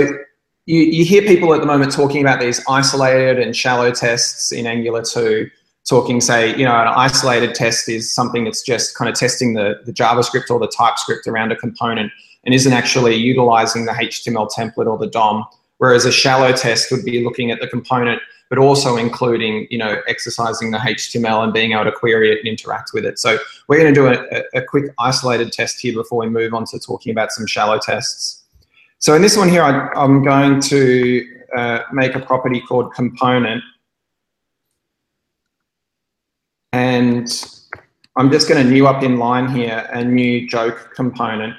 [0.65, 4.67] you, you hear people at the moment talking about these isolated and shallow tests in
[4.67, 5.49] Angular 2
[5.87, 9.79] talking, say, you know, an isolated test is something that's just kind of testing the,
[9.85, 12.11] the JavaScript or the TypeScript around a component
[12.43, 15.45] and isn't actually utilizing the HTML template or the DOM.
[15.81, 19.99] Whereas a shallow test would be looking at the component, but also including, you know,
[20.07, 23.17] exercising the HTML and being able to query it and interact with it.
[23.17, 26.65] So we're going to do a, a quick isolated test here before we move on
[26.65, 28.43] to talking about some shallow tests.
[28.99, 33.63] So in this one here, I, am going to uh, make a property called component.
[36.73, 37.27] And
[38.17, 41.55] I'm just going to new up in line here a new joke component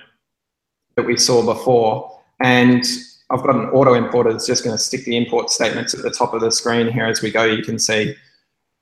[0.94, 2.20] that we saw before.
[2.38, 2.86] And
[3.32, 6.10] I've got an auto importer that's just going to stick the import statements at the
[6.10, 8.14] top of the screen here as we go, you can see.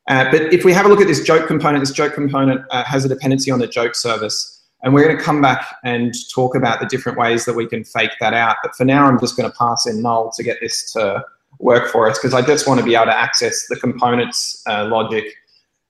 [0.09, 2.83] Uh, but if we have a look at this joke component, this joke component uh,
[2.83, 4.61] has a dependency on the joke service.
[4.83, 7.85] And we're going to come back and talk about the different ways that we can
[7.85, 8.57] fake that out.
[8.63, 11.23] But for now, I'm just going to pass in null to get this to
[11.59, 14.87] work for us because I just want to be able to access the components uh,
[14.87, 15.27] logic.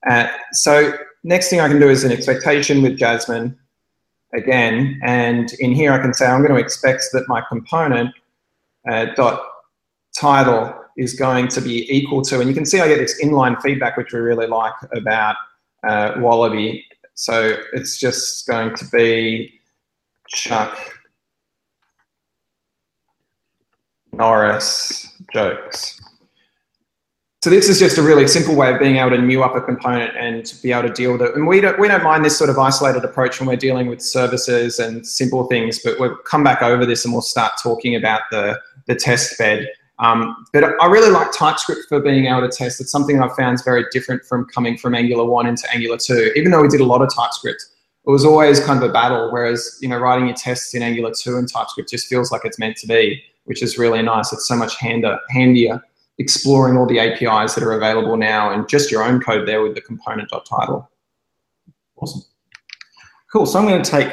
[0.08, 0.92] Uh, so
[1.22, 3.56] next thing I can do is an expectation with Jasmine
[4.34, 5.00] again.
[5.02, 8.12] And in here, I can say I'm going to expect that my component
[8.86, 9.42] dot
[10.16, 13.60] title is going to be equal to, and you can see I get this inline
[13.62, 15.36] feedback, which we really like about
[15.88, 16.84] uh, Wallaby.
[17.14, 19.60] So it's just going to be
[20.28, 20.78] Chuck
[24.12, 26.00] Norris jokes.
[27.42, 29.62] So this is just a really simple way of being able to new up a
[29.62, 31.34] component and be able to deal with it.
[31.34, 34.02] And we don't, we don't mind this sort of isolated approach when we're dealing with
[34.02, 38.20] services and simple things, but we'll come back over this and we'll start talking about
[38.30, 38.60] the,
[38.90, 39.68] the test bed.
[40.00, 42.80] Um, but I really like TypeScript for being able to test.
[42.80, 46.32] It's something I've found is very different from coming from Angular 1 into Angular 2.
[46.36, 47.64] Even though we did a lot of TypeScript,
[48.06, 51.12] it was always kind of a battle, whereas, you know, writing your tests in Angular
[51.12, 54.32] 2 and TypeScript just feels like it's meant to be, which is really nice.
[54.32, 55.82] It's so much hander, handier
[56.18, 59.74] exploring all the APIs that are available now and just your own code there with
[59.74, 60.90] the component.title.
[61.96, 62.22] Awesome.
[63.32, 63.46] Cool.
[63.46, 64.12] So I'm going to take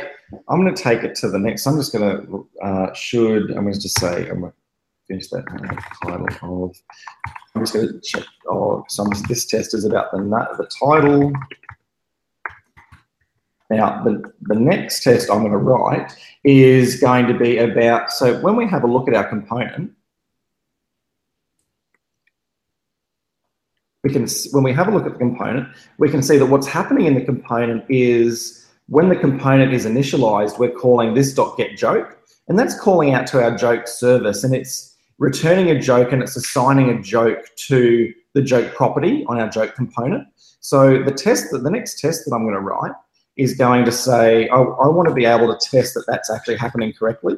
[0.50, 1.66] I'm going to take it to the next.
[1.66, 4.54] I'm just going to uh, should I'm to just say I'm to
[5.08, 5.46] finish that
[6.04, 6.28] title
[6.65, 6.76] of.
[7.56, 8.24] I'm just going to check.
[8.50, 8.86] Oh,
[9.28, 11.32] this test is about the the title.
[13.70, 18.39] Now, the, the next test I'm going to write is going to be about, so
[18.39, 19.91] when we have a look at our component,
[24.06, 25.67] we can, when we have a look at the component,
[25.98, 30.58] we can see that what's happening in the component is when the component is initialized,
[30.60, 32.17] we're calling this dot get joke,
[32.48, 34.87] and that's calling out to our joke service, and it's
[35.19, 39.75] returning a joke and it's assigning a joke to the joke property on our joke
[39.75, 40.27] component.
[40.60, 42.91] So the test, that the next test that I'm going to write
[43.36, 46.58] is going to say, I, I want to be able to test that that's actually
[46.58, 47.36] happening correctly.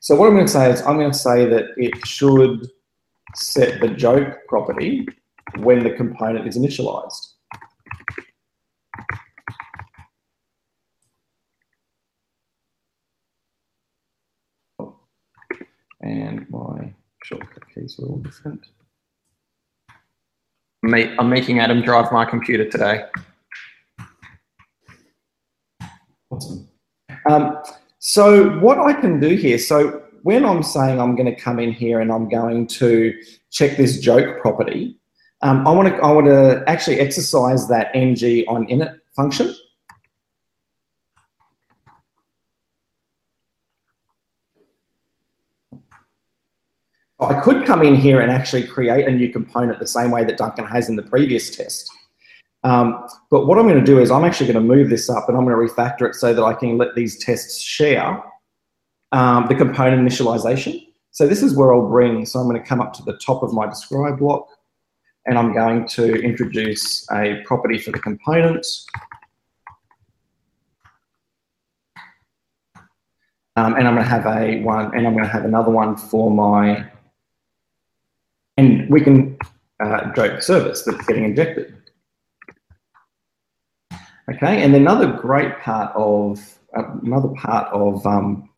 [0.00, 2.68] So what I'm going to say is I'm going to say that it should
[3.34, 5.06] set the joke property
[5.58, 7.32] when the component is initialized.
[16.06, 18.64] And my shortcut keys are all different.
[20.84, 23.06] I'm making Adam drive my computer today.
[26.30, 26.68] Awesome.
[27.28, 27.58] Um,
[27.98, 31.72] so what I can do here, so when I'm saying I'm going to come in
[31.72, 33.12] here and I'm going to
[33.50, 34.96] check this joke property,
[35.42, 39.52] um, I want to I want to actually exercise that ng on init function.
[47.18, 50.36] I could come in here and actually create a new component the same way that
[50.36, 51.90] Duncan has in the previous test.
[52.62, 55.28] Um, but what I'm going to do is I'm actually going to move this up
[55.28, 58.22] and I'm going to refactor it so that I can let these tests share
[59.12, 60.88] um, the component initialization.
[61.10, 63.42] So this is where I'll bring, so I'm going to come up to the top
[63.42, 64.48] of my describe block
[65.24, 68.66] and I'm going to introduce a property for the component.
[73.56, 75.96] Um, and I'm going to have a one, and I'm going to have another one
[75.96, 76.90] for my
[78.56, 79.38] and we can
[79.80, 81.74] uh, joke service that's getting injected.
[84.28, 88.48] Okay, and another great part of uh, another part of um,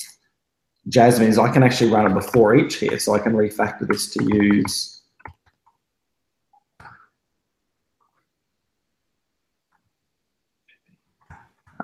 [0.89, 4.11] Jasmine is I can actually run it before each here, so I can refactor this
[4.15, 5.03] to use.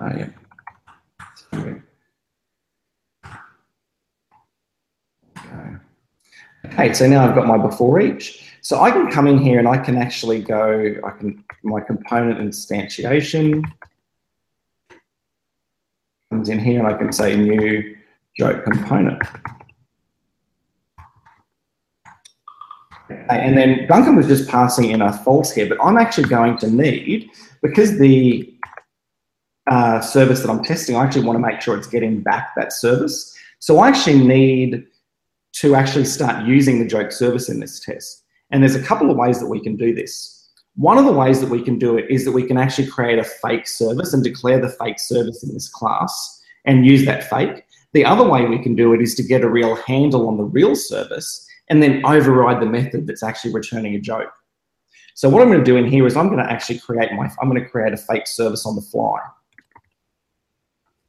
[0.01, 0.29] Uh, yeah.
[6.65, 8.43] Okay, so now I've got my before each.
[8.61, 12.39] So I can come in here and I can actually go, I can, my component
[12.39, 13.63] instantiation
[16.31, 17.95] comes in here and I can say new
[18.35, 19.21] joke component.
[23.29, 26.69] And then Duncan was just passing in a false here, but I'm actually going to
[26.69, 27.29] need,
[27.61, 28.51] because the
[29.67, 32.73] uh, service that I'm testing, I actually want to make sure it's getting back that
[32.73, 33.37] service.
[33.59, 34.87] So I actually need
[35.61, 38.23] to actually start using the joke service in this test.
[38.51, 40.49] And there's a couple of ways that we can do this.
[40.75, 43.19] One of the ways that we can do it is that we can actually create
[43.19, 47.63] a fake service and declare the fake service in this class and use that fake.
[47.93, 50.43] The other way we can do it is to get a real handle on the
[50.43, 54.31] real service and then override the method that's actually returning a joke.
[55.13, 57.31] So what I'm going to do in here is I'm going to actually create my,
[57.41, 59.19] I'm going to create a fake service on the fly.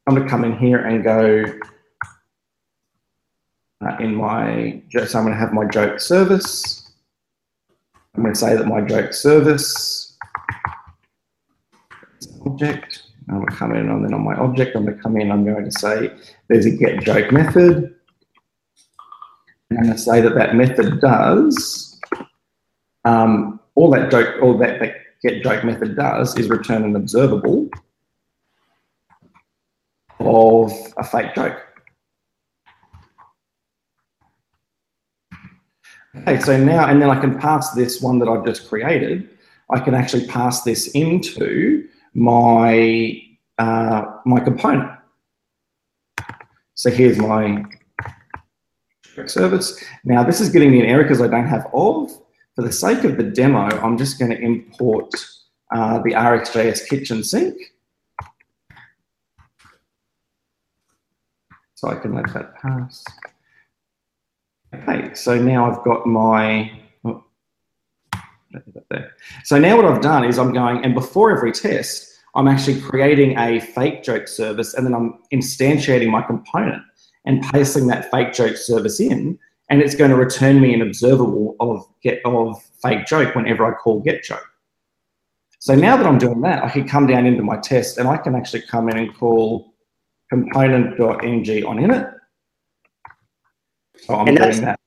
[0.07, 1.43] I'm going to come in here and go
[3.85, 6.91] uh, in my, so I'm going to have my joke service.
[8.15, 10.17] I'm going to say that my joke service
[12.45, 13.03] object.
[13.29, 15.31] I'm going to come in and then on my object, I'm going to come in,
[15.31, 16.11] I'm going to say
[16.47, 17.93] there's a get joke method.
[19.69, 21.99] And I'm going to say that that method does,
[23.03, 27.69] um, all that joke, all that, that get joke method does is return an observable
[30.19, 31.66] of a fake joke.
[36.19, 39.29] Okay, so now, and then I can pass this one that I've just created,
[39.69, 43.21] I can actually pass this into my,
[43.57, 44.91] uh, my component.
[46.75, 47.65] So here's my
[49.25, 49.83] service.
[50.03, 52.11] Now this is getting me an error because I don't have of.
[52.55, 55.13] For the sake of the demo, I'm just going to import
[55.73, 57.55] uh, the RxJS kitchen sink.
[61.75, 63.05] So I can let that pass.
[64.73, 66.71] Okay, so now I've got my,
[67.05, 67.23] oh,
[69.43, 73.37] so now what I've done is I'm going, and before every test, I'm actually creating
[73.37, 76.83] a fake joke service and then I'm instantiating my component
[77.25, 81.55] and pasting that fake joke service in, and it's going to return me an observable
[81.59, 84.45] of get of fake joke whenever I call get joke.
[85.59, 88.17] So now that I'm doing that, I can come down into my test and I
[88.17, 89.73] can actually come in and call
[90.29, 92.16] component.ng on init
[93.99, 94.79] so I'm and doing that.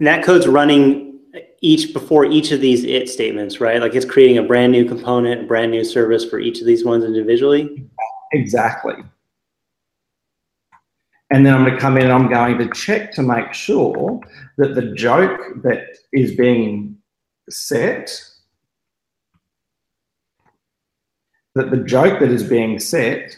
[0.00, 1.20] And that code's running
[1.60, 3.80] each before each of these it statements, right?
[3.80, 6.84] Like it's creating a brand new component, a brand new service for each of these
[6.84, 7.88] ones individually.
[8.32, 8.94] Exactly.
[11.30, 14.20] And then I'm going to come in and I'm going to check to make sure
[14.56, 16.96] that the joke that is being
[17.50, 18.10] set,
[21.54, 23.36] that the joke that is being set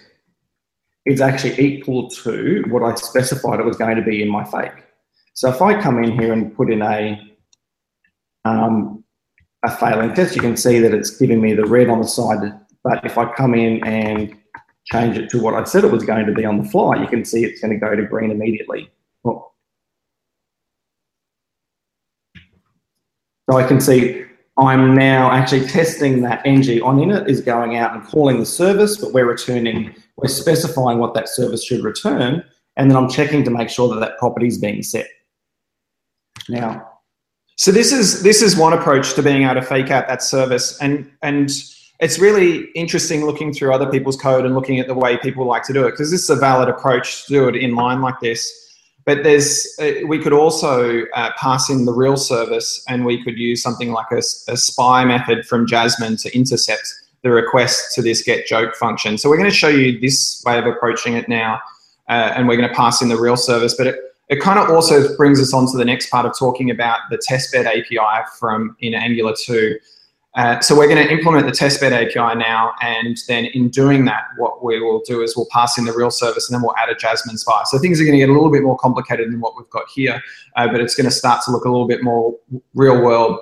[1.07, 4.85] is actually equal to what I specified it was going to be in my fake.
[5.41, 7.19] So if I come in here and put in a,
[8.45, 9.03] um,
[9.63, 12.53] a failing test, you can see that it's giving me the red on the side.
[12.85, 14.37] But if I come in and
[14.93, 17.07] change it to what I said it was going to be on the fly, you
[17.07, 18.91] can see it's going to go to green immediately.
[19.25, 19.53] Oh.
[23.51, 24.27] So I can see
[24.59, 28.99] I'm now actually testing that ng on init is going out and calling the service,
[28.99, 32.45] but we're returning, we're specifying what that service should return,
[32.77, 35.07] and then I'm checking to make sure that that property is being set
[36.51, 36.87] now.
[37.57, 40.79] So this is this is one approach to being able to fake out that service,
[40.81, 41.51] and and
[42.01, 45.63] it's really interesting looking through other people's code and looking at the way people like
[45.65, 48.19] to do it because this is a valid approach to do it in line like
[48.21, 48.51] this.
[49.05, 53.39] But there's uh, we could also uh, pass in the real service, and we could
[53.39, 58.23] use something like a, a spy method from Jasmine to intercept the request to this
[58.23, 59.19] get joke function.
[59.19, 61.61] So we're going to show you this way of approaching it now,
[62.09, 63.75] uh, and we're going to pass in the real service.
[63.77, 63.97] But it,
[64.31, 67.19] it kind of also brings us on to the next part of talking about the
[67.19, 69.77] testbed API from in Angular 2.
[70.37, 74.23] Uh, so we're going to implement the testbed API now, and then in doing that,
[74.37, 76.89] what we will do is we'll pass in the real service, and then we'll add
[76.89, 77.63] a Jasmine Spy.
[77.65, 79.89] So things are going to get a little bit more complicated than what we've got
[79.93, 80.23] here,
[80.55, 82.33] uh, but it's going to start to look a little bit more
[82.75, 83.41] real world.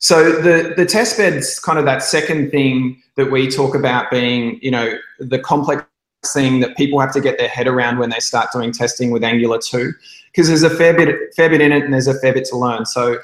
[0.00, 4.70] So the the testbed's kind of that second thing that we talk about being, you
[4.70, 5.86] know, the complex
[6.26, 9.24] thing that people have to get their head around when they start doing testing with
[9.24, 9.92] Angular 2,
[10.32, 12.56] because there's a fair bit fair bit in it, and there's a fair bit to
[12.56, 12.86] learn.
[12.86, 13.18] So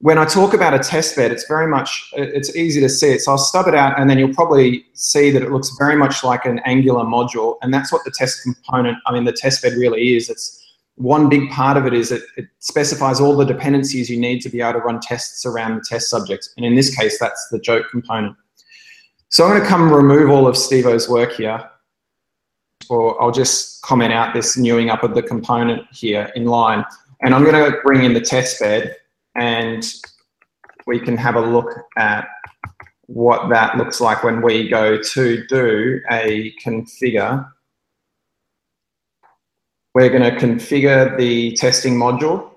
[0.00, 3.22] when I talk about a test bed, it's very much, it's easy to see it.
[3.22, 6.22] So I'll stub it out and then you'll probably see that it looks very much
[6.22, 7.56] like an Angular module.
[7.62, 10.28] And that's what the test component, I mean, the test bed really is.
[10.28, 10.62] It's
[10.96, 14.50] one big part of it is it, it specifies all the dependencies you need to
[14.50, 16.50] be able to run tests around the test subject.
[16.58, 18.36] And in this case, that's the joke component.
[19.30, 21.70] So I'm going to come remove all of Stevo's work here.
[22.88, 26.84] Or I'll just comment out this newing up of the component here in line.
[27.22, 28.96] And I'm going to bring in the test bed
[29.34, 29.84] and
[30.86, 32.28] we can have a look at
[33.06, 37.48] what that looks like when we go to do a configure.
[39.94, 42.50] We're going to configure the testing module.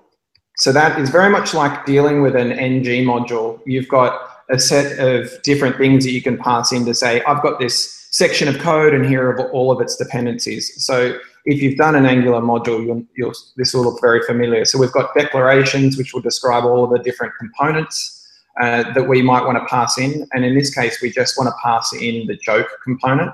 [0.58, 3.60] So that is very much like dealing with an ng module.
[3.64, 4.20] You've got
[4.50, 7.99] a set of different things that you can pass in to say, I've got this
[8.10, 10.84] section of code and here are all of its dependencies.
[10.84, 14.64] So if you've done an Angular module, you'll, you'll, this will look very familiar.
[14.64, 18.28] So we've got declarations, which will describe all of the different components
[18.60, 20.26] uh, that we might want to pass in.
[20.32, 23.32] And in this case, we just want to pass in the joke component.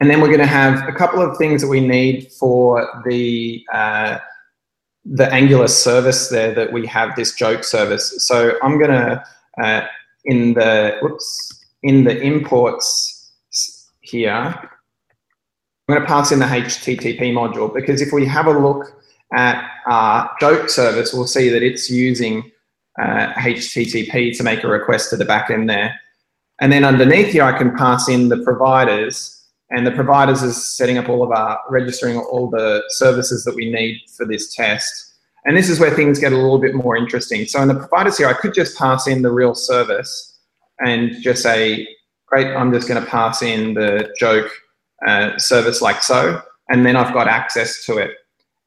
[0.00, 3.64] And then we're going to have a couple of things that we need for the
[3.72, 4.18] uh,
[5.04, 8.24] the Angular service there that we have this joke service.
[8.24, 9.24] So I'm going to
[9.62, 9.86] uh,
[10.24, 13.32] in the whoops in the imports
[14.00, 14.70] here
[15.88, 19.02] I'm going to pass in the HTTP module because if we have a look
[19.34, 22.50] at our joke service, we'll see that it's using
[23.00, 25.98] uh, HTTP to make a request to the backend there.
[26.60, 30.98] And then underneath here, I can pass in the providers and the providers is setting
[30.98, 35.14] up all of our registering all the services that we need for this test.
[35.44, 37.46] And this is where things get a little bit more interesting.
[37.46, 40.31] So in the providers here, I could just pass in the real service
[40.84, 41.88] and just say,
[42.26, 44.50] great, I'm just going to pass in the joke
[45.06, 48.12] uh, service like so, and then I've got access to it.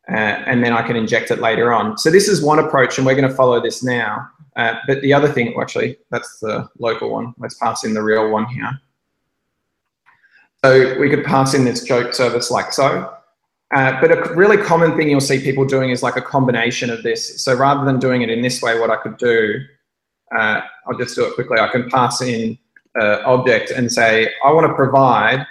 [0.08, 0.14] Uh,
[0.46, 1.98] and then I can inject it later on.
[1.98, 4.28] So this is one approach, and we're going to follow this now.
[4.56, 7.34] Uh, but the other thing, actually, that's the local one.
[7.40, 8.80] Let's pass in the real one here.
[10.64, 13.12] So we could pass in this joke service like so.
[13.74, 17.04] Uh, but a really common thing you'll see people doing is like a combination of
[17.04, 17.44] this.
[17.44, 19.66] So rather than doing it in this way, what I could do,
[20.38, 21.60] uh, I'll just do it quickly.
[21.60, 22.58] I can pass in
[23.00, 25.46] uh, object and say, I want to provide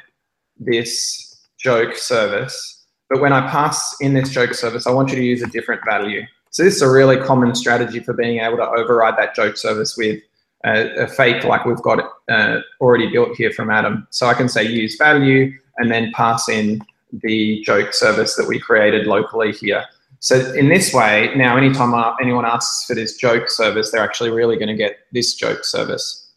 [0.59, 5.25] this joke service, but when I pass in this joke service, I want you to
[5.25, 6.22] use a different value.
[6.51, 9.97] So this is a really common strategy for being able to override that joke service
[9.97, 10.20] with
[10.64, 14.07] a, fake like we've got uh, already built here from Adam.
[14.11, 16.81] So I can say use value and then pass in
[17.12, 19.85] the joke service that we created locally here.
[20.25, 24.57] So in this way, now anytime anyone asks for this joke service, they're actually really
[24.57, 26.33] going to get this joke service.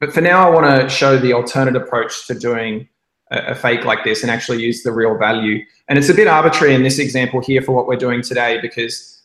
[0.00, 2.88] But for now, I want to show the alternate approach to doing
[3.30, 5.64] a fake like this and actually use the real value.
[5.86, 9.22] And it's a bit arbitrary in this example here for what we're doing today because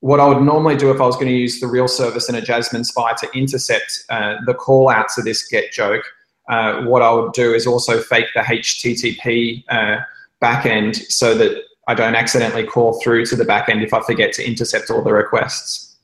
[0.00, 2.34] what I would normally do if I was going to use the real service in
[2.34, 6.04] a Jasmine Spy to intercept uh, the call out to this get joke,
[6.50, 10.00] uh, what I would do is also fake the HTTP uh,
[10.42, 14.46] backend so that I don't accidentally call through to the backend if I forget to
[14.46, 15.96] intercept all the requests.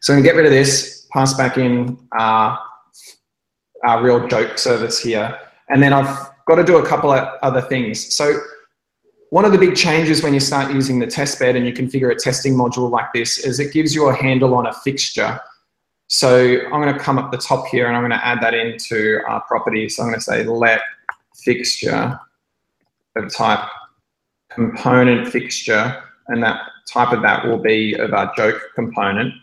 [0.00, 2.58] So I'm to get rid of this, pass back in our,
[3.82, 5.38] our real joke service here.
[5.70, 8.14] And then I've got to do a couple of other things.
[8.14, 8.38] So
[9.30, 12.12] one of the big changes when you start using the test bed and you configure
[12.12, 15.40] a testing module like this is it gives you a handle on a fixture.
[16.06, 18.54] So I'm going to come up the top here and I'm going to add that
[18.54, 19.88] into our property.
[19.88, 20.82] So I'm going to say let
[21.34, 22.20] fixture
[23.16, 23.68] of type
[24.54, 29.34] component fixture and that type of that will be of our joke component.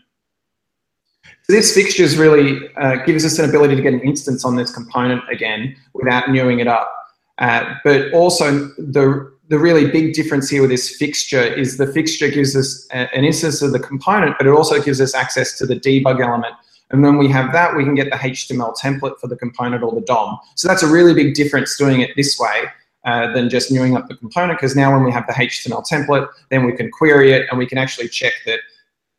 [1.44, 4.72] So this fixtures really uh, gives us an ability to get an instance on this
[4.74, 6.92] component again without newing it up.
[7.38, 12.30] Uh, but also the the really big difference here with this fixture is the fixture
[12.30, 15.66] gives us a, an instance of the component, but it also gives us access to
[15.66, 16.56] the debug element
[16.92, 19.94] And when we have that, we can get the HTML template for the component or
[19.94, 20.40] the DOM.
[20.56, 22.64] So that's a really big difference doing it this way
[23.06, 26.28] uh, than just newing up the component because now when we have the HTML template,
[26.50, 28.60] then we can query it and we can actually check that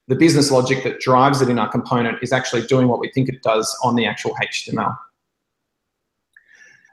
[0.09, 3.28] the business logic that drives it in our component is actually doing what we think
[3.28, 4.97] it does on the actual HTML.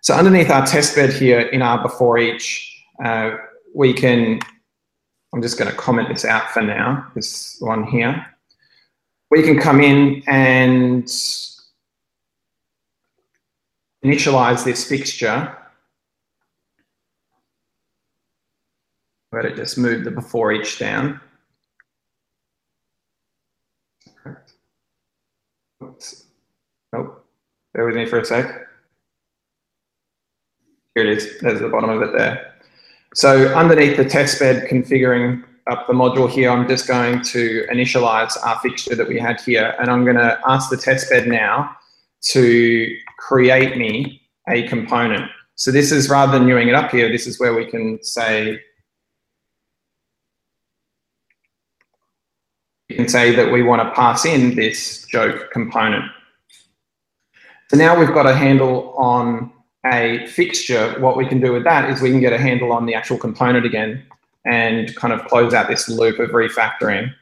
[0.02, 3.32] So underneath our test bed here in our before each, uh,
[3.76, 4.40] we can,
[5.34, 8.26] I'm just going to comment this out for now, this one here.
[9.32, 11.06] We can come in and
[14.04, 15.56] initialize this fixture.
[19.32, 21.22] Let it just move the before each down.
[25.84, 26.26] Oops.
[26.94, 27.26] Nope.
[27.74, 28.48] Bear with me for a sec.
[30.96, 31.40] Here it is.
[31.40, 32.56] There's the bottom of it there.
[33.14, 38.60] So underneath the testbed configuring up the module here, I'm just going to initialize our
[38.60, 39.76] fixture that we had here.
[39.80, 41.76] And I'm going to ask the testbed now
[42.22, 45.30] to create me a component.
[45.56, 48.60] So this is rather than newing it up here, this is where we can say,
[52.90, 56.06] we can say that we want to pass in this joke component.
[57.70, 59.52] So now we've got a handle on
[59.86, 62.86] a fixture, what we can do with that is we can get a handle on
[62.86, 64.04] the actual component again
[64.46, 67.14] and kind of close out this loop of refactoring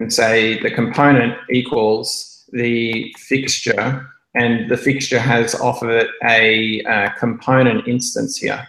[0.00, 6.82] and say the component equals the fixture and the fixture has off of it a
[6.84, 8.66] uh, component instance here.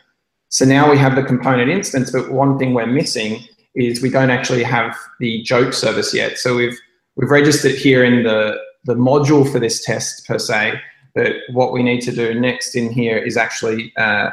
[0.49, 3.43] So now we have the component instance, but one thing we're missing
[3.75, 6.37] is we don't actually have the joke service yet.
[6.37, 6.77] So we've
[7.15, 10.79] we've registered here in the the module for this test per se,
[11.13, 14.29] but what we need to do next in here is actually uh,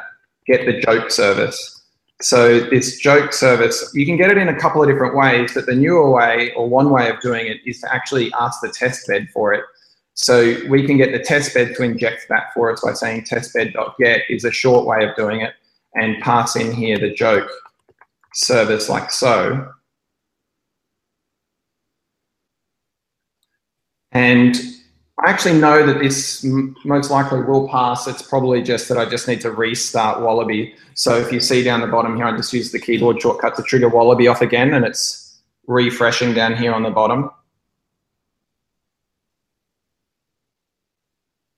[0.46, 1.80] get the joke service.
[2.20, 5.66] So this joke service, you can get it in a couple of different ways, but
[5.66, 9.08] the newer way or one way of doing it is to actually ask the test
[9.08, 9.64] bed for it.
[10.14, 14.22] So we can get the test bed to inject that for us by saying testbed.get
[14.28, 15.54] is a short way of doing it
[15.94, 17.50] and pass in here the joke
[18.34, 19.72] service like so.
[24.12, 24.56] And
[25.24, 26.44] I actually know that this
[26.84, 28.06] most likely will pass.
[28.06, 30.74] It's probably just that I just need to restart Wallaby.
[30.94, 33.62] So if you see down the bottom here, I just use the keyboard shortcut to
[33.62, 37.30] trigger Wallaby off again, and it's refreshing down here on the bottom.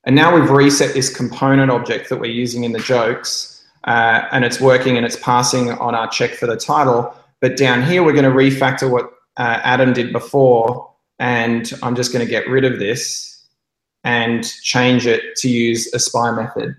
[0.05, 3.54] And now we've reset this component object that we're using in the jokes,
[3.85, 7.15] uh, and it's working and it's passing on our check for the title.
[7.41, 12.13] But down here, we're going to refactor what uh, Adam did before, and I'm just
[12.13, 13.47] going to get rid of this
[14.05, 16.77] and change it to use a spy method.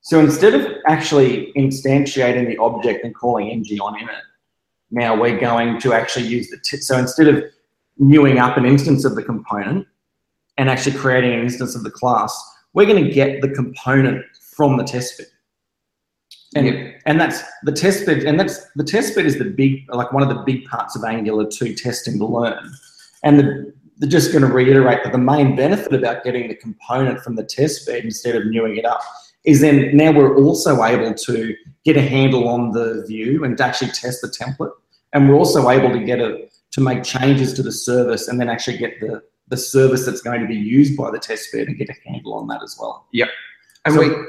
[0.00, 4.24] So instead of actually instantiating the object and calling ng on in it,
[4.90, 7.42] now we're going to actually use the, so instead of
[7.98, 9.86] newing up an instance of the component
[10.58, 12.38] and actually creating an instance of the class,
[12.74, 15.26] we're going to get the component from the test bed.
[16.54, 16.90] And, yeah.
[17.06, 20.22] and that's the test bed, and that's the test bed is the big, like one
[20.22, 22.72] of the big parts of Angular 2 testing to learn.
[23.24, 27.20] And the, they're just going to reiterate that the main benefit about getting the component
[27.20, 29.00] from the test bed instead of newing it up
[29.44, 33.64] is then now we're also able to get a handle on the view and to
[33.64, 34.72] actually test the template.
[35.12, 38.48] And we're also able to get it to make changes to the service and then
[38.48, 41.76] actually get the, the service that's going to be used by the test bed and
[41.76, 43.06] get a handle on that as well.
[43.12, 43.28] Yep.
[43.84, 44.26] And so, we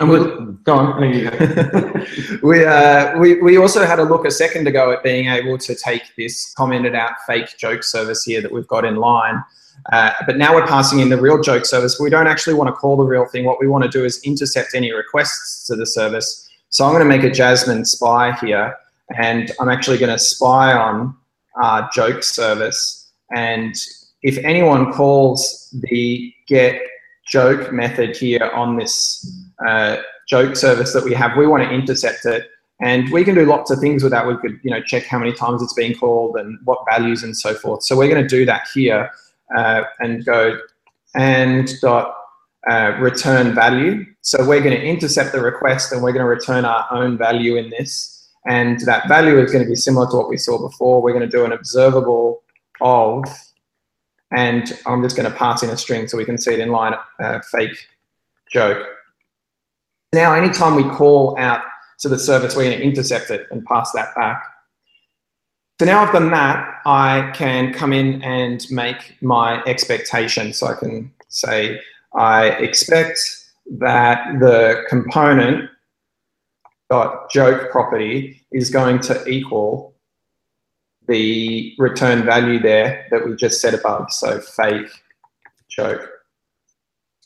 [0.00, 0.18] and we
[0.64, 1.00] go on.
[2.42, 5.74] we, uh, we we also had a look a second ago at being able to
[5.74, 9.44] take this commented out fake joke service here that we've got in line.
[9.92, 12.00] Uh, but now we're passing in the real joke service.
[12.00, 13.44] We don't actually want to call the real thing.
[13.44, 16.48] What we want to do is intercept any requests to the service.
[16.70, 18.76] So I'm going to make a Jasmine spy here,
[19.16, 21.14] and I'm actually going to spy on
[21.62, 23.10] our joke service.
[23.34, 23.74] And
[24.22, 26.80] if anyone calls the get
[27.26, 29.98] joke method here on this uh,
[30.28, 32.50] joke service that we have, we want to intercept it.
[32.82, 34.26] And we can do lots of things with that.
[34.26, 37.36] We could, you know, check how many times it's being called and what values and
[37.36, 37.82] so forth.
[37.82, 39.10] So we're going to do that here
[39.54, 40.58] uh, and go
[41.14, 42.14] and dot
[42.70, 44.06] uh, return value.
[44.22, 47.56] So we're going to intercept the request and we're going to return our own value
[47.56, 48.30] in this.
[48.46, 51.02] And that value is going to be similar to what we saw before.
[51.02, 52.42] We're going to do an observable
[52.80, 53.24] of,
[54.34, 56.70] and I'm just going to pass in a string so we can see it in
[56.70, 57.76] line, uh, fake
[58.50, 58.86] joke.
[60.12, 61.62] Now, anytime we call out
[62.00, 64.42] to the service, we're going to intercept it and pass that back.
[65.78, 70.52] So now I've done that, I can come in and make my expectation.
[70.52, 71.80] So I can say,
[72.14, 73.20] I expect
[73.78, 75.70] that the component
[76.90, 79.94] dot joke property is going to equal
[81.06, 84.12] the return value there that we just set above.
[84.12, 84.90] So fake
[85.68, 86.06] joke.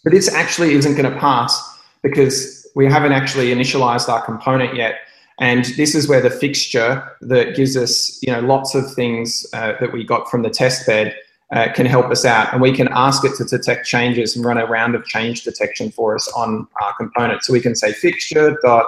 [0.05, 4.97] But this actually isn't going to pass because we haven't actually initialized our component yet.
[5.41, 9.75] And this is where the fixture that gives us, you know, lots of things uh,
[9.81, 11.17] that we got from the test bed
[11.53, 12.53] uh, can help us out.
[12.53, 15.91] And we can ask it to detect changes and run a round of change detection
[15.91, 17.45] for us on our component.
[17.45, 18.87] So we can say fixture dot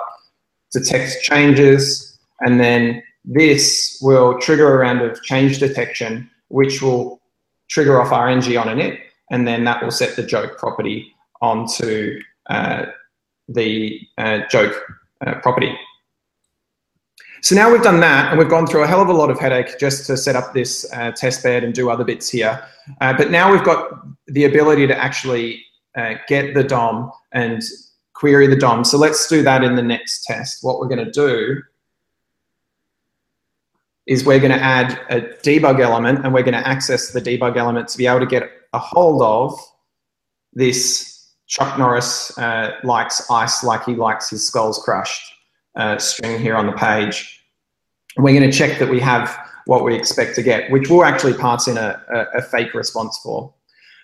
[0.72, 7.20] detect changes, and then this will trigger a round of change detection, which will
[7.68, 12.86] trigger off RNG on init, and then that will set the joke property onto uh,
[13.48, 14.74] the uh, joke
[15.26, 15.76] uh, property.
[17.42, 19.38] So now we've done that, and we've gone through a hell of a lot of
[19.38, 22.64] headache just to set up this uh, test bed and do other bits here.
[23.00, 25.62] Uh, but now we've got the ability to actually
[25.96, 27.62] uh, get the DOM and
[28.14, 28.84] query the DOM.
[28.84, 30.64] So let's do that in the next test.
[30.64, 31.62] What we're going to do
[34.06, 37.56] is we're going to add a debug element, and we're going to access the debug
[37.56, 39.58] element to be able to get a hold of
[40.52, 41.15] this
[41.46, 45.32] Chuck Norris uh, likes ice like he likes his skulls crushed
[45.76, 47.44] uh, string here on the page.
[48.16, 49.36] We're going to check that we have
[49.66, 53.18] what we expect to get, which we'll actually pass in a, a, a fake response
[53.22, 53.52] for.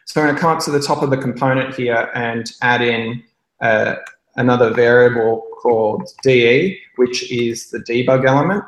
[0.04, 2.82] So I'm going to come up to the top of the component here and add
[2.82, 3.22] in
[3.60, 3.96] uh,
[4.36, 8.64] another variable called DE, which is the debug element.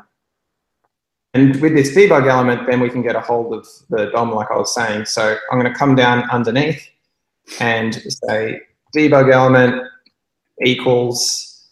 [1.34, 4.50] And with this debug element, then we can get a hold of the DOM like
[4.52, 5.06] I was saying.
[5.06, 6.88] So I'm going to come down underneath
[7.60, 8.60] and say
[8.94, 9.82] debug element
[10.64, 11.68] equals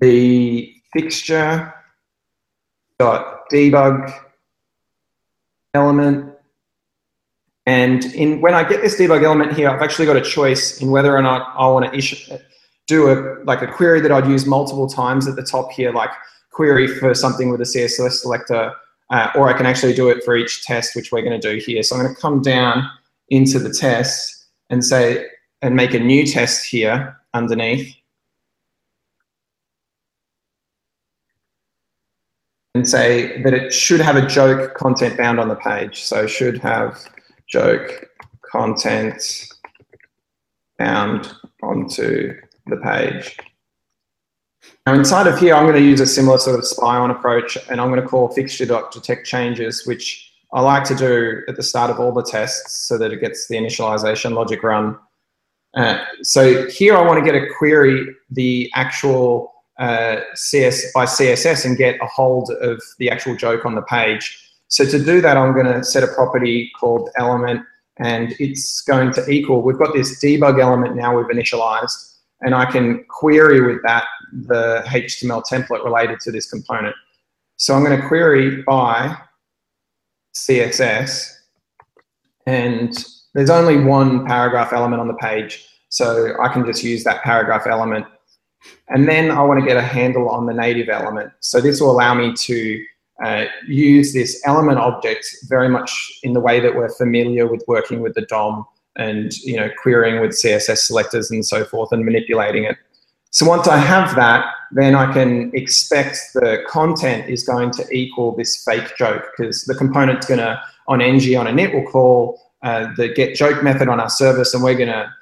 [0.00, 1.72] the fixture
[2.98, 4.12] dot debug
[5.74, 6.34] element.
[7.66, 10.90] And in when I get this debug element here, I've actually got a choice in
[10.90, 12.38] whether or not I want to issue,
[12.86, 16.10] do a like a query that I'd use multiple times at the top here, like
[16.50, 18.72] query for something with a CSS selector,
[19.10, 21.58] uh, or I can actually do it for each test, which we're going to do
[21.58, 21.82] here.
[21.82, 22.88] So I'm going to come down
[23.28, 24.39] into the test
[24.70, 25.26] and say,
[25.62, 27.94] and make a new test here underneath.
[32.74, 36.04] and say that it should have a joke content bound on the page.
[36.04, 37.04] So should have
[37.46, 38.08] joke
[38.50, 39.48] content
[40.78, 43.36] bound onto the page.
[44.86, 47.58] Now inside of here, I'm going to use a similar sort of spy on approach,
[47.68, 51.90] and I'm going to call fixture.detect changes, which I like to do at the start
[51.90, 54.98] of all the tests so that it gets the initialization logic run.
[55.74, 61.64] Uh, so here I want to get a query the actual uh, CS by CSS
[61.64, 64.38] and get a hold of the actual joke on the page.
[64.68, 67.62] So to do that, I'm going to set a property called element,
[67.98, 69.62] and it's going to equal.
[69.62, 74.82] We've got this debug element now we've initialized, and I can query with that the
[74.86, 76.94] HTML template related to this component.
[77.56, 79.16] So I'm going to query by
[80.34, 81.32] CSS,
[82.46, 83.04] and
[83.34, 87.66] there's only one paragraph element on the page, so I can just use that paragraph
[87.66, 88.06] element
[88.88, 91.32] and then I want to get a handle on the native element.
[91.40, 92.84] So this will allow me to
[93.24, 98.00] uh, use this element object very much in the way that we're familiar with working
[98.00, 98.64] with the DOM
[98.96, 102.76] and you know querying with CSS selectors and so forth and manipulating it.
[103.30, 108.36] So once I have that, then I can expect the content is going to equal
[108.36, 112.88] this fake joke because the component's going to, on ng on init, will call uh,
[112.96, 115.12] the get joke method on our service and we're going to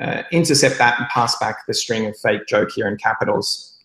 [0.00, 3.78] uh, intercept that and pass back the string of fake joke here in capitals.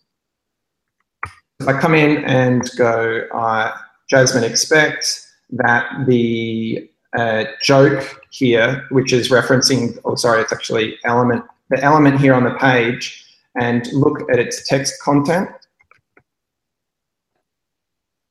[1.59, 3.75] If I come in and go, uh,
[4.09, 11.43] Jasmine expect that the uh, joke here, which is referencing, oh, sorry, it's actually element,
[11.69, 13.24] the element here on the page,
[13.55, 15.49] and look at its text content,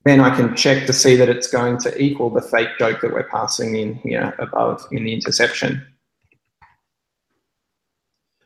[0.05, 3.13] then I can check to see that it's going to equal the fake joke that
[3.13, 5.85] we're passing in here above in the interception.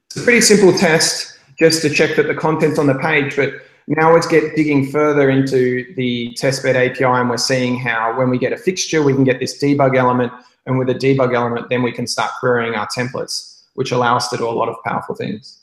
[0.06, 3.54] It's a pretty simple test just to check that the content's on the page, but
[3.88, 8.38] now let's get digging further into the testbed API and we're seeing how when we
[8.38, 10.32] get a fixture, we can get this debug element
[10.66, 14.28] and with a debug element, then we can start querying our templates, which allow us
[14.28, 15.57] to do a lot of powerful things.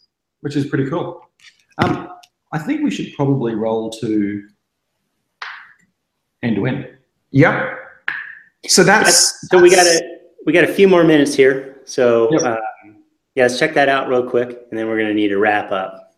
[0.45, 1.27] Which is pretty cool.
[1.79, 2.07] Um,
[2.51, 4.47] I think we should probably roll to
[6.43, 6.87] end to end.
[7.31, 7.79] Yep.
[8.67, 11.81] So that's, so we got a we got a few more minutes here.
[11.85, 12.43] So yep.
[12.43, 12.57] uh,
[13.33, 15.71] yeah, let's check that out real quick, and then we're going to need to wrap
[15.71, 16.13] up.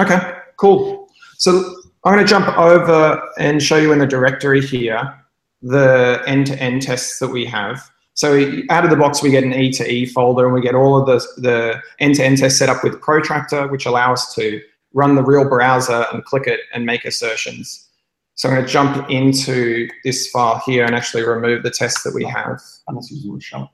[0.00, 1.08] Okay, cool.
[1.38, 5.18] So I'm going to jump over and show you in the directory here
[5.62, 7.90] the end-to-end tests that we have.
[8.18, 10.74] So out of the box, we get an E to E folder, and we get
[10.74, 14.60] all of the, the end-to-end tests set up with Protractor, which allow us to
[14.92, 17.88] run the real browser and click it and make assertions.
[18.34, 22.12] So I'm going to jump into this file here and actually remove the test that
[22.12, 22.60] we have.
[22.88, 23.70] Unless you want to show.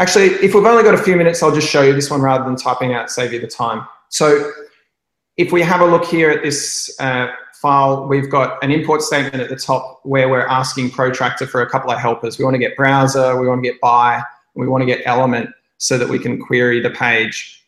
[0.00, 2.42] Actually, if we've only got a few minutes, I'll just show you this one rather
[2.42, 3.86] than typing out, save you the time.
[4.08, 4.50] So
[5.36, 7.28] if we have a look here at this uh,
[7.60, 11.68] file, we've got an import statement at the top where we're asking Protractor for a
[11.68, 12.38] couple of helpers.
[12.38, 14.22] We want to get browser, we want to get by,
[14.54, 17.64] we want to get element so that we can query the page.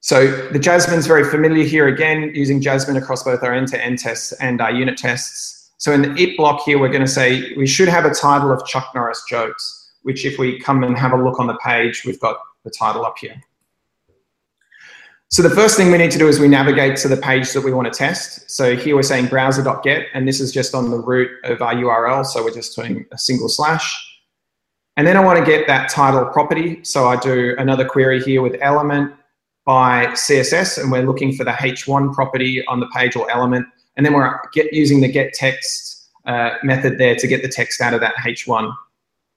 [0.00, 4.60] So the Jasmine's very familiar here again, using Jasmine across both our end-to-end tests and
[4.60, 5.72] our unit tests.
[5.78, 8.52] So in the it block here, we're going to say we should have a title
[8.52, 12.04] of Chuck Norris jokes, which if we come and have a look on the page,
[12.04, 13.40] we've got the title up here.
[15.28, 17.62] So the first thing we need to do is we navigate to the page that
[17.62, 18.48] we want to test.
[18.48, 22.24] So here we're saying browser.get, and this is just on the root of our URL.
[22.24, 24.02] So we're just doing a single slash.
[24.96, 26.82] And then I want to get that title property.
[26.84, 29.12] So I do another query here with element
[29.64, 33.66] by CSS, and we're looking for the H1 property on the page or element.
[33.96, 37.80] And then we're get, using the get text uh, method there to get the text
[37.80, 38.72] out of that H1.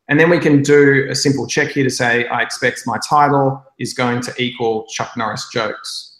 [0.10, 3.64] And then we can do a simple check here to say, I expect my title
[3.78, 6.18] is going to equal Chuck Norris jokes.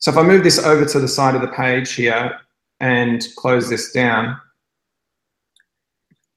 [0.00, 2.38] So if I move this over to the side of the page here
[2.80, 4.38] and close this down,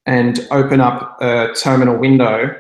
[0.06, 2.56] and open up a terminal window,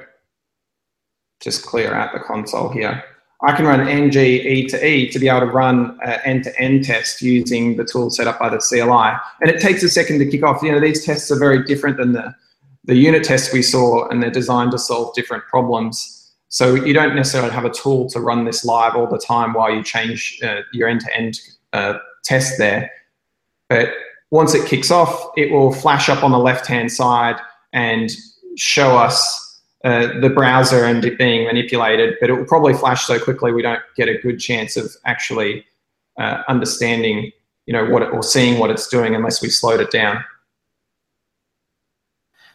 [1.39, 3.03] just clear out the console here.
[3.43, 7.23] I can run ng e to e to be able to run an end-to-end test
[7.23, 9.17] using the tool set up by the CLI.
[9.41, 10.61] And it takes a second to kick off.
[10.61, 12.35] You know, these tests are very different than the,
[12.83, 16.33] the unit tests we saw, and they're designed to solve different problems.
[16.49, 19.73] So you don't necessarily have a tool to run this live all the time while
[19.73, 21.39] you change uh, your end-to-end
[21.73, 22.91] uh, test there.
[23.69, 23.89] But
[24.31, 27.39] once it kicks off, it will flash up on the left-hand side
[27.71, 28.09] and
[28.57, 33.19] show us uh, the browser and it being manipulated, but it will probably flash so
[33.19, 35.65] quickly we don't get a good chance of actually
[36.19, 37.31] uh, understanding,
[37.65, 40.23] you know, what it, or seeing what it's doing unless we slowed it down.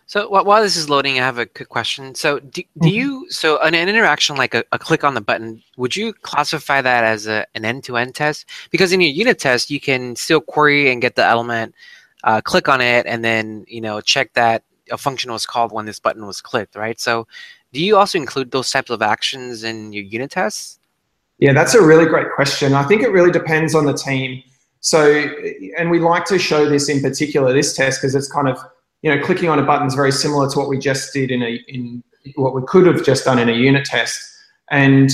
[0.09, 2.15] So while this is loading, I have a quick question.
[2.15, 5.61] So do, do you so an, an interaction like a, a, click on the button?
[5.79, 8.47] Would you classify that as a, an end-to-end test?
[8.71, 11.75] Because in your unit test, you can still query and get the element,
[12.23, 15.87] uh, click on it, and then you know check that a function was called when
[15.87, 17.01] this button was clicked, right?
[17.01, 17.27] So
[17.73, 20.79] do you also include those types of actions in your unit tests?
[21.41, 22.75] Yeah, that's a really great question.
[22.75, 24.43] I think it really depends on the team.
[24.81, 25.11] So,
[25.77, 28.57] and we like to show this in particular, this test, because it's kind of
[29.03, 31.43] you know, clicking on a button is very similar to what we just did in
[31.43, 32.03] a in
[32.35, 34.19] what we could have just done in a unit test,
[34.71, 35.11] and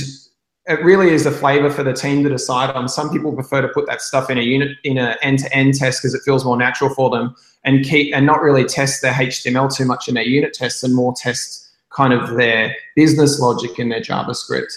[0.67, 2.89] it really is a flavor for the team to decide on.
[2.89, 6.15] Some people prefer to put that stuff in a unit in an end-to-end test because
[6.15, 9.85] it feels more natural for them, and keep and not really test their HTML too
[9.85, 14.01] much in their unit tests, and more test kind of their business logic in their
[14.01, 14.73] JavaScript.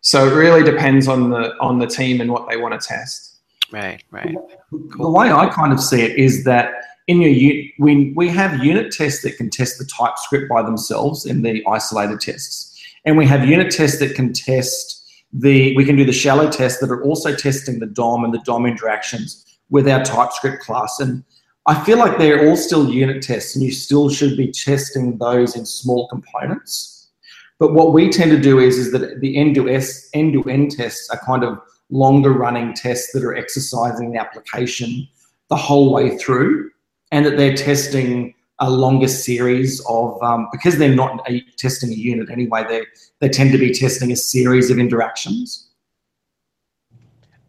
[0.00, 3.40] So it really depends on the on the team and what they want to test.
[3.72, 4.36] Right, right.
[4.70, 6.74] The way I kind of see it is that
[7.06, 11.26] in your unit, we we have unit tests that can test the TypeScript by themselves
[11.26, 15.02] in the isolated tests, and we have unit tests that can test
[15.32, 18.38] the we can do the shallow tests that are also testing the DOM and the
[18.38, 20.98] DOM interactions with our TypeScript class.
[21.00, 21.24] And
[21.66, 25.56] I feel like they're all still unit tests, and you still should be testing those
[25.56, 27.10] in small components.
[27.58, 30.70] But what we tend to do is is that the end to end to end
[30.70, 31.58] tests are kind of
[31.90, 35.06] longer running tests that are exercising the application
[35.50, 36.70] the whole way through
[37.14, 41.94] and that they're testing a longer series of um, because they're not a, testing a
[41.94, 42.64] unit anyway.
[42.68, 42.82] They
[43.20, 45.70] they tend to be testing a series of interactions.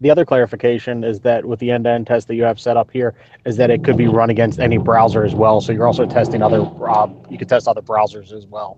[0.02, 3.16] The other clarification is that with the end-to-end test that you have set up here,
[3.46, 5.62] is that it could be run against any browser as well.
[5.62, 6.62] So you're also testing other.
[6.62, 8.78] Uh, you could test other browsers as well.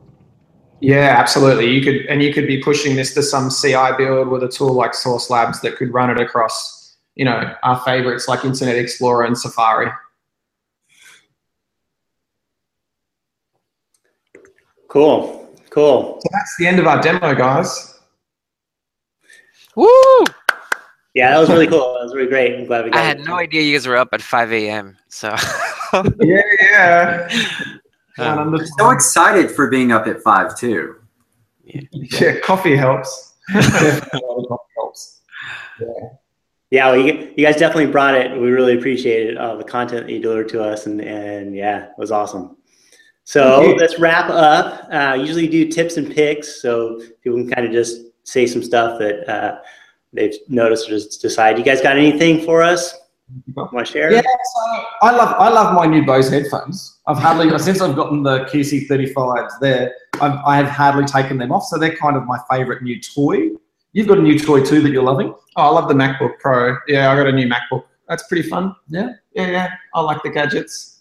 [0.80, 1.70] Yeah, absolutely.
[1.72, 4.74] You could, and you could be pushing this to some CI build with a tool
[4.74, 9.26] like Sauce Labs that could run it across, you know, our favorites like Internet Explorer
[9.26, 9.92] and Safari.
[14.98, 15.48] Cool.
[15.70, 16.20] Cool.
[16.20, 18.00] So that's the end of our demo, guys.
[19.76, 19.88] Woo!
[21.14, 21.94] Yeah, that was really cool.
[21.94, 22.58] That was really great.
[22.58, 24.98] I'm glad we got I had no idea you guys were up at 5 a.m.
[25.10, 25.36] So.
[26.20, 27.30] yeah, yeah.
[28.20, 30.96] Um, I'm so excited for being up at five too.
[31.64, 33.36] Yeah, yeah coffee helps.
[33.54, 34.10] coffee
[34.76, 35.22] helps.
[35.80, 35.88] Yeah.
[36.72, 38.32] Yeah, well, you, you guys definitely brought it.
[38.32, 41.92] We really appreciated uh, the content that you delivered to us, and and yeah, it
[42.00, 42.58] was awesome.
[43.28, 44.88] So let's wrap up.
[44.90, 48.98] Uh, usually do tips and picks, so people can kind of just say some stuff
[49.00, 49.60] that uh,
[50.14, 51.58] they've noticed or just decide.
[51.58, 52.98] You guys got anything for us?
[53.58, 54.14] Want to share?
[54.14, 57.00] Yeah, so I love I love my new Bose headphones.
[57.06, 59.60] I've hardly since I've gotten the QC35s.
[59.60, 62.98] There, I've, I have hardly taken them off, so they're kind of my favorite new
[63.02, 63.50] toy.
[63.92, 65.36] You've got a new toy too that you're loving.
[65.58, 66.78] Oh, I love the MacBook Pro.
[66.88, 67.84] Yeah, I got a new MacBook.
[68.08, 68.74] That's pretty fun.
[68.88, 69.70] Yeah, yeah, yeah.
[69.94, 70.97] I like the gadgets.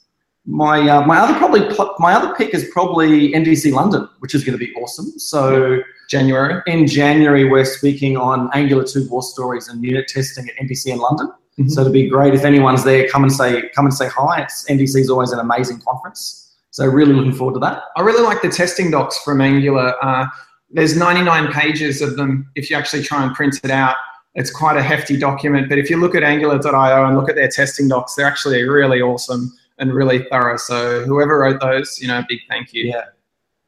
[0.46, 1.68] My uh, my other probably
[1.98, 5.06] my other pick is probably NDC London, which is going to be awesome.
[5.18, 6.62] So January.
[6.66, 10.98] in January, we're speaking on Angular 2 war stories and unit testing at NDC in
[10.98, 11.32] London.
[11.58, 11.70] Mhm.
[11.70, 13.08] So it'd be great if anyone's there.
[13.08, 14.42] Come and say come and say hi.
[14.42, 16.54] It's NDC is always an amazing conference.
[16.70, 17.82] So really looking forward to that.
[17.96, 19.94] I really like the testing docs from Angular.
[20.02, 20.26] Uh,
[20.70, 22.50] there's 99 pages of them.
[22.54, 23.96] If you actually try and print it out,
[24.34, 25.68] it's quite a hefty document.
[25.68, 29.00] But if you look at Angular.io and look at their testing docs, they're actually really
[29.00, 30.56] awesome and really thorough.
[30.56, 32.84] So whoever wrote those, you know, big thank you.
[32.84, 33.04] Yeah.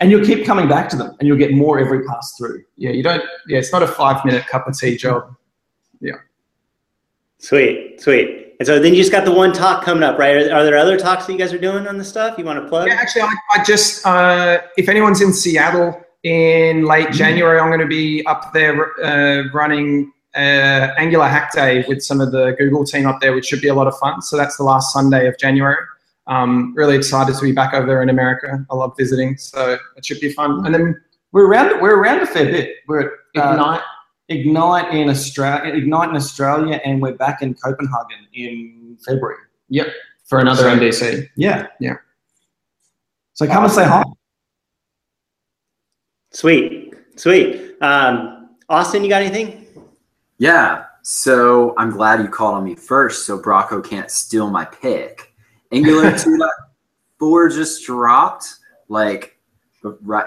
[0.00, 2.62] And you'll keep coming back to them, and you'll get more every pass through.
[2.76, 3.22] Yeah, you don't.
[3.48, 5.34] Yeah, it's not a five minute cup of tea job.
[6.00, 6.12] Yeah.
[7.38, 8.54] Sweet, sweet.
[8.60, 10.36] And so then you just got the one talk coming up, right?
[10.36, 12.38] Are, are there other talks that you guys are doing on the stuff?
[12.38, 12.88] You want to plug?
[12.88, 17.80] Yeah, actually, I, I just uh, if anyone's in Seattle in late January, I'm going
[17.80, 22.84] to be up there uh, running uh, Angular Hack Day with some of the Google
[22.84, 24.22] team up there, which should be a lot of fun.
[24.22, 25.76] So that's the last Sunday of January.
[26.28, 28.64] Um, really excited to be back over there in America.
[28.70, 30.64] I love visiting, so it should be fun.
[30.66, 31.00] And then
[31.32, 31.80] We're around.
[31.80, 32.76] We're around a fair bit.
[32.86, 33.80] We're at uh, Ignite.
[34.28, 35.72] Ignite in Australia.
[35.74, 39.38] Ignite in Australia, and we're back in Copenhagen in February.
[39.70, 39.88] Yep,
[40.26, 41.28] for another So- MDC.
[41.36, 41.66] Yeah.
[41.80, 41.94] Yeah.
[43.34, 44.02] So come and say hi.
[46.32, 47.76] Sweet, sweet.
[47.80, 49.66] Um, Austin, you got anything?
[50.38, 50.84] Yeah.
[51.02, 55.27] So I'm glad you called on me first, so Brocco can't steal my pick.
[55.72, 58.46] Angular 2.4 just dropped,
[58.88, 59.38] like
[59.82, 60.26] right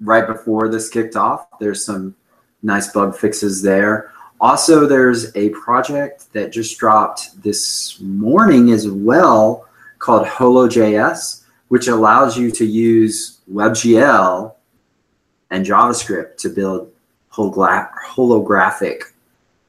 [0.00, 1.46] right before this kicked off.
[1.58, 2.14] There's some
[2.62, 4.12] nice bug fixes there.
[4.40, 9.66] Also, there's a project that just dropped this morning as well
[9.98, 14.52] called HoloJS, which allows you to use WebGL
[15.50, 16.92] and JavaScript to build
[17.32, 19.02] holographic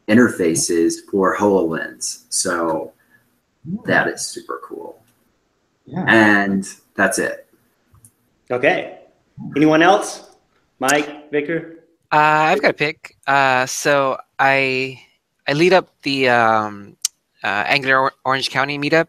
[0.08, 2.26] interfaces for HoloLens.
[2.30, 2.92] So
[3.86, 5.00] that is super cool.
[5.86, 6.04] Yeah.
[6.08, 7.48] And that's it.
[8.50, 9.00] Okay.
[9.56, 10.36] Anyone else?
[10.80, 11.84] Mike, Vicar?
[12.12, 13.18] Uh, I've got a pick.
[13.28, 15.02] Uh, so I
[15.48, 16.98] I lead up the um,
[17.44, 19.08] uh, Angular Orange County meetup,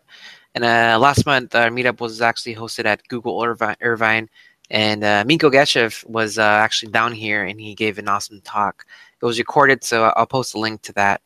[0.55, 4.29] and uh, last month our meetup was actually hosted at Google Irvine, Irvine
[4.71, 8.85] and uh, Minko Gechev was uh, actually down here, and he gave an awesome talk.
[9.21, 11.21] It was recorded, so I'll post a link to that.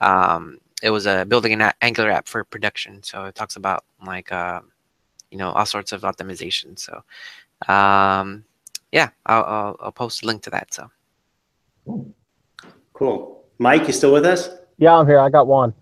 [0.00, 3.84] Um, it was uh, building an a- Angular app for production, so it talks about
[4.06, 4.60] like uh,
[5.30, 6.78] you know all sorts of optimization.
[6.78, 7.02] So
[7.72, 8.44] um,
[8.92, 10.72] yeah, I'll, I'll, I'll post a link to that.
[10.72, 10.90] So.
[12.92, 13.44] Cool.
[13.58, 14.50] Mike, you still with us?
[14.78, 15.18] Yeah, I'm here.
[15.18, 15.74] I got one.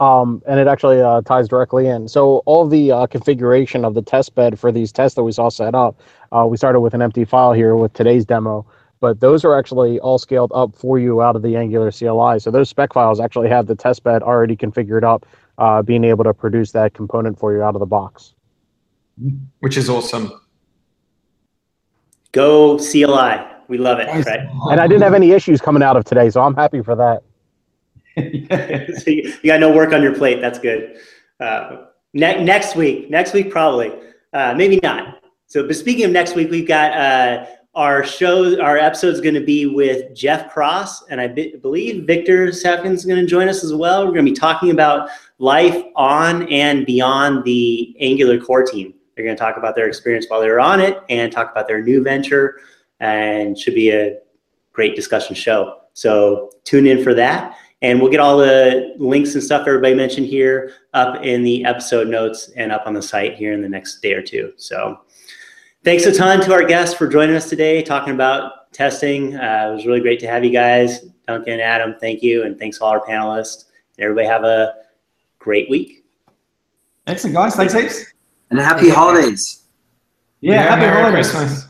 [0.00, 2.08] Um, and it actually uh, ties directly in.
[2.08, 5.48] So all the uh, configuration of the test bed for these tests that we saw
[5.48, 8.64] set up, uh, we started with an empty file here with today's demo,
[9.00, 12.38] but those are actually all scaled up for you out of the Angular CLI.
[12.38, 15.26] So those spec files actually have the test bed already configured up,
[15.58, 18.34] uh, being able to produce that component for you out of the box.
[19.60, 20.32] Which is awesome.
[22.32, 23.44] Go CLI.
[23.68, 24.26] We love it, Nice.
[24.26, 24.40] right?
[24.70, 27.22] And I didn't have any issues coming out of today, so I'm happy for that.
[29.02, 30.40] so you, you got no work on your plate.
[30.40, 30.96] That's good.
[31.38, 33.92] Uh, ne- next week, next week probably,
[34.32, 35.22] uh, maybe not.
[35.46, 38.60] So, but speaking of next week, we've got uh, our show.
[38.60, 42.92] Our episode is going to be with Jeff Cross, and I be- believe Victor Savkin
[42.92, 44.00] is going to join us as well.
[44.04, 48.94] We're going to be talking about life on and beyond the Angular core team.
[49.18, 51.66] They're going to talk about their experience while they were on it and talk about
[51.66, 52.60] their new venture,
[53.00, 54.18] and should be a
[54.72, 55.80] great discussion show.
[55.94, 57.56] So tune in for that.
[57.82, 62.06] And we'll get all the links and stuff everybody mentioned here up in the episode
[62.06, 64.52] notes and up on the site here in the next day or two.
[64.56, 65.00] So
[65.82, 69.34] thanks a ton to our guests for joining us today, talking about testing.
[69.34, 71.06] Uh, it was really great to have you guys.
[71.26, 72.44] Duncan, Adam, thank you.
[72.44, 73.64] And thanks to all our panelists.
[73.98, 74.74] Everybody have a
[75.40, 76.04] great week.
[77.06, 77.56] Excellent, guys.
[77.56, 78.12] Thanks heaps.
[78.50, 79.62] And happy holidays.
[80.40, 81.30] Yeah, happy Merry holidays.
[81.30, 81.67] Christmas.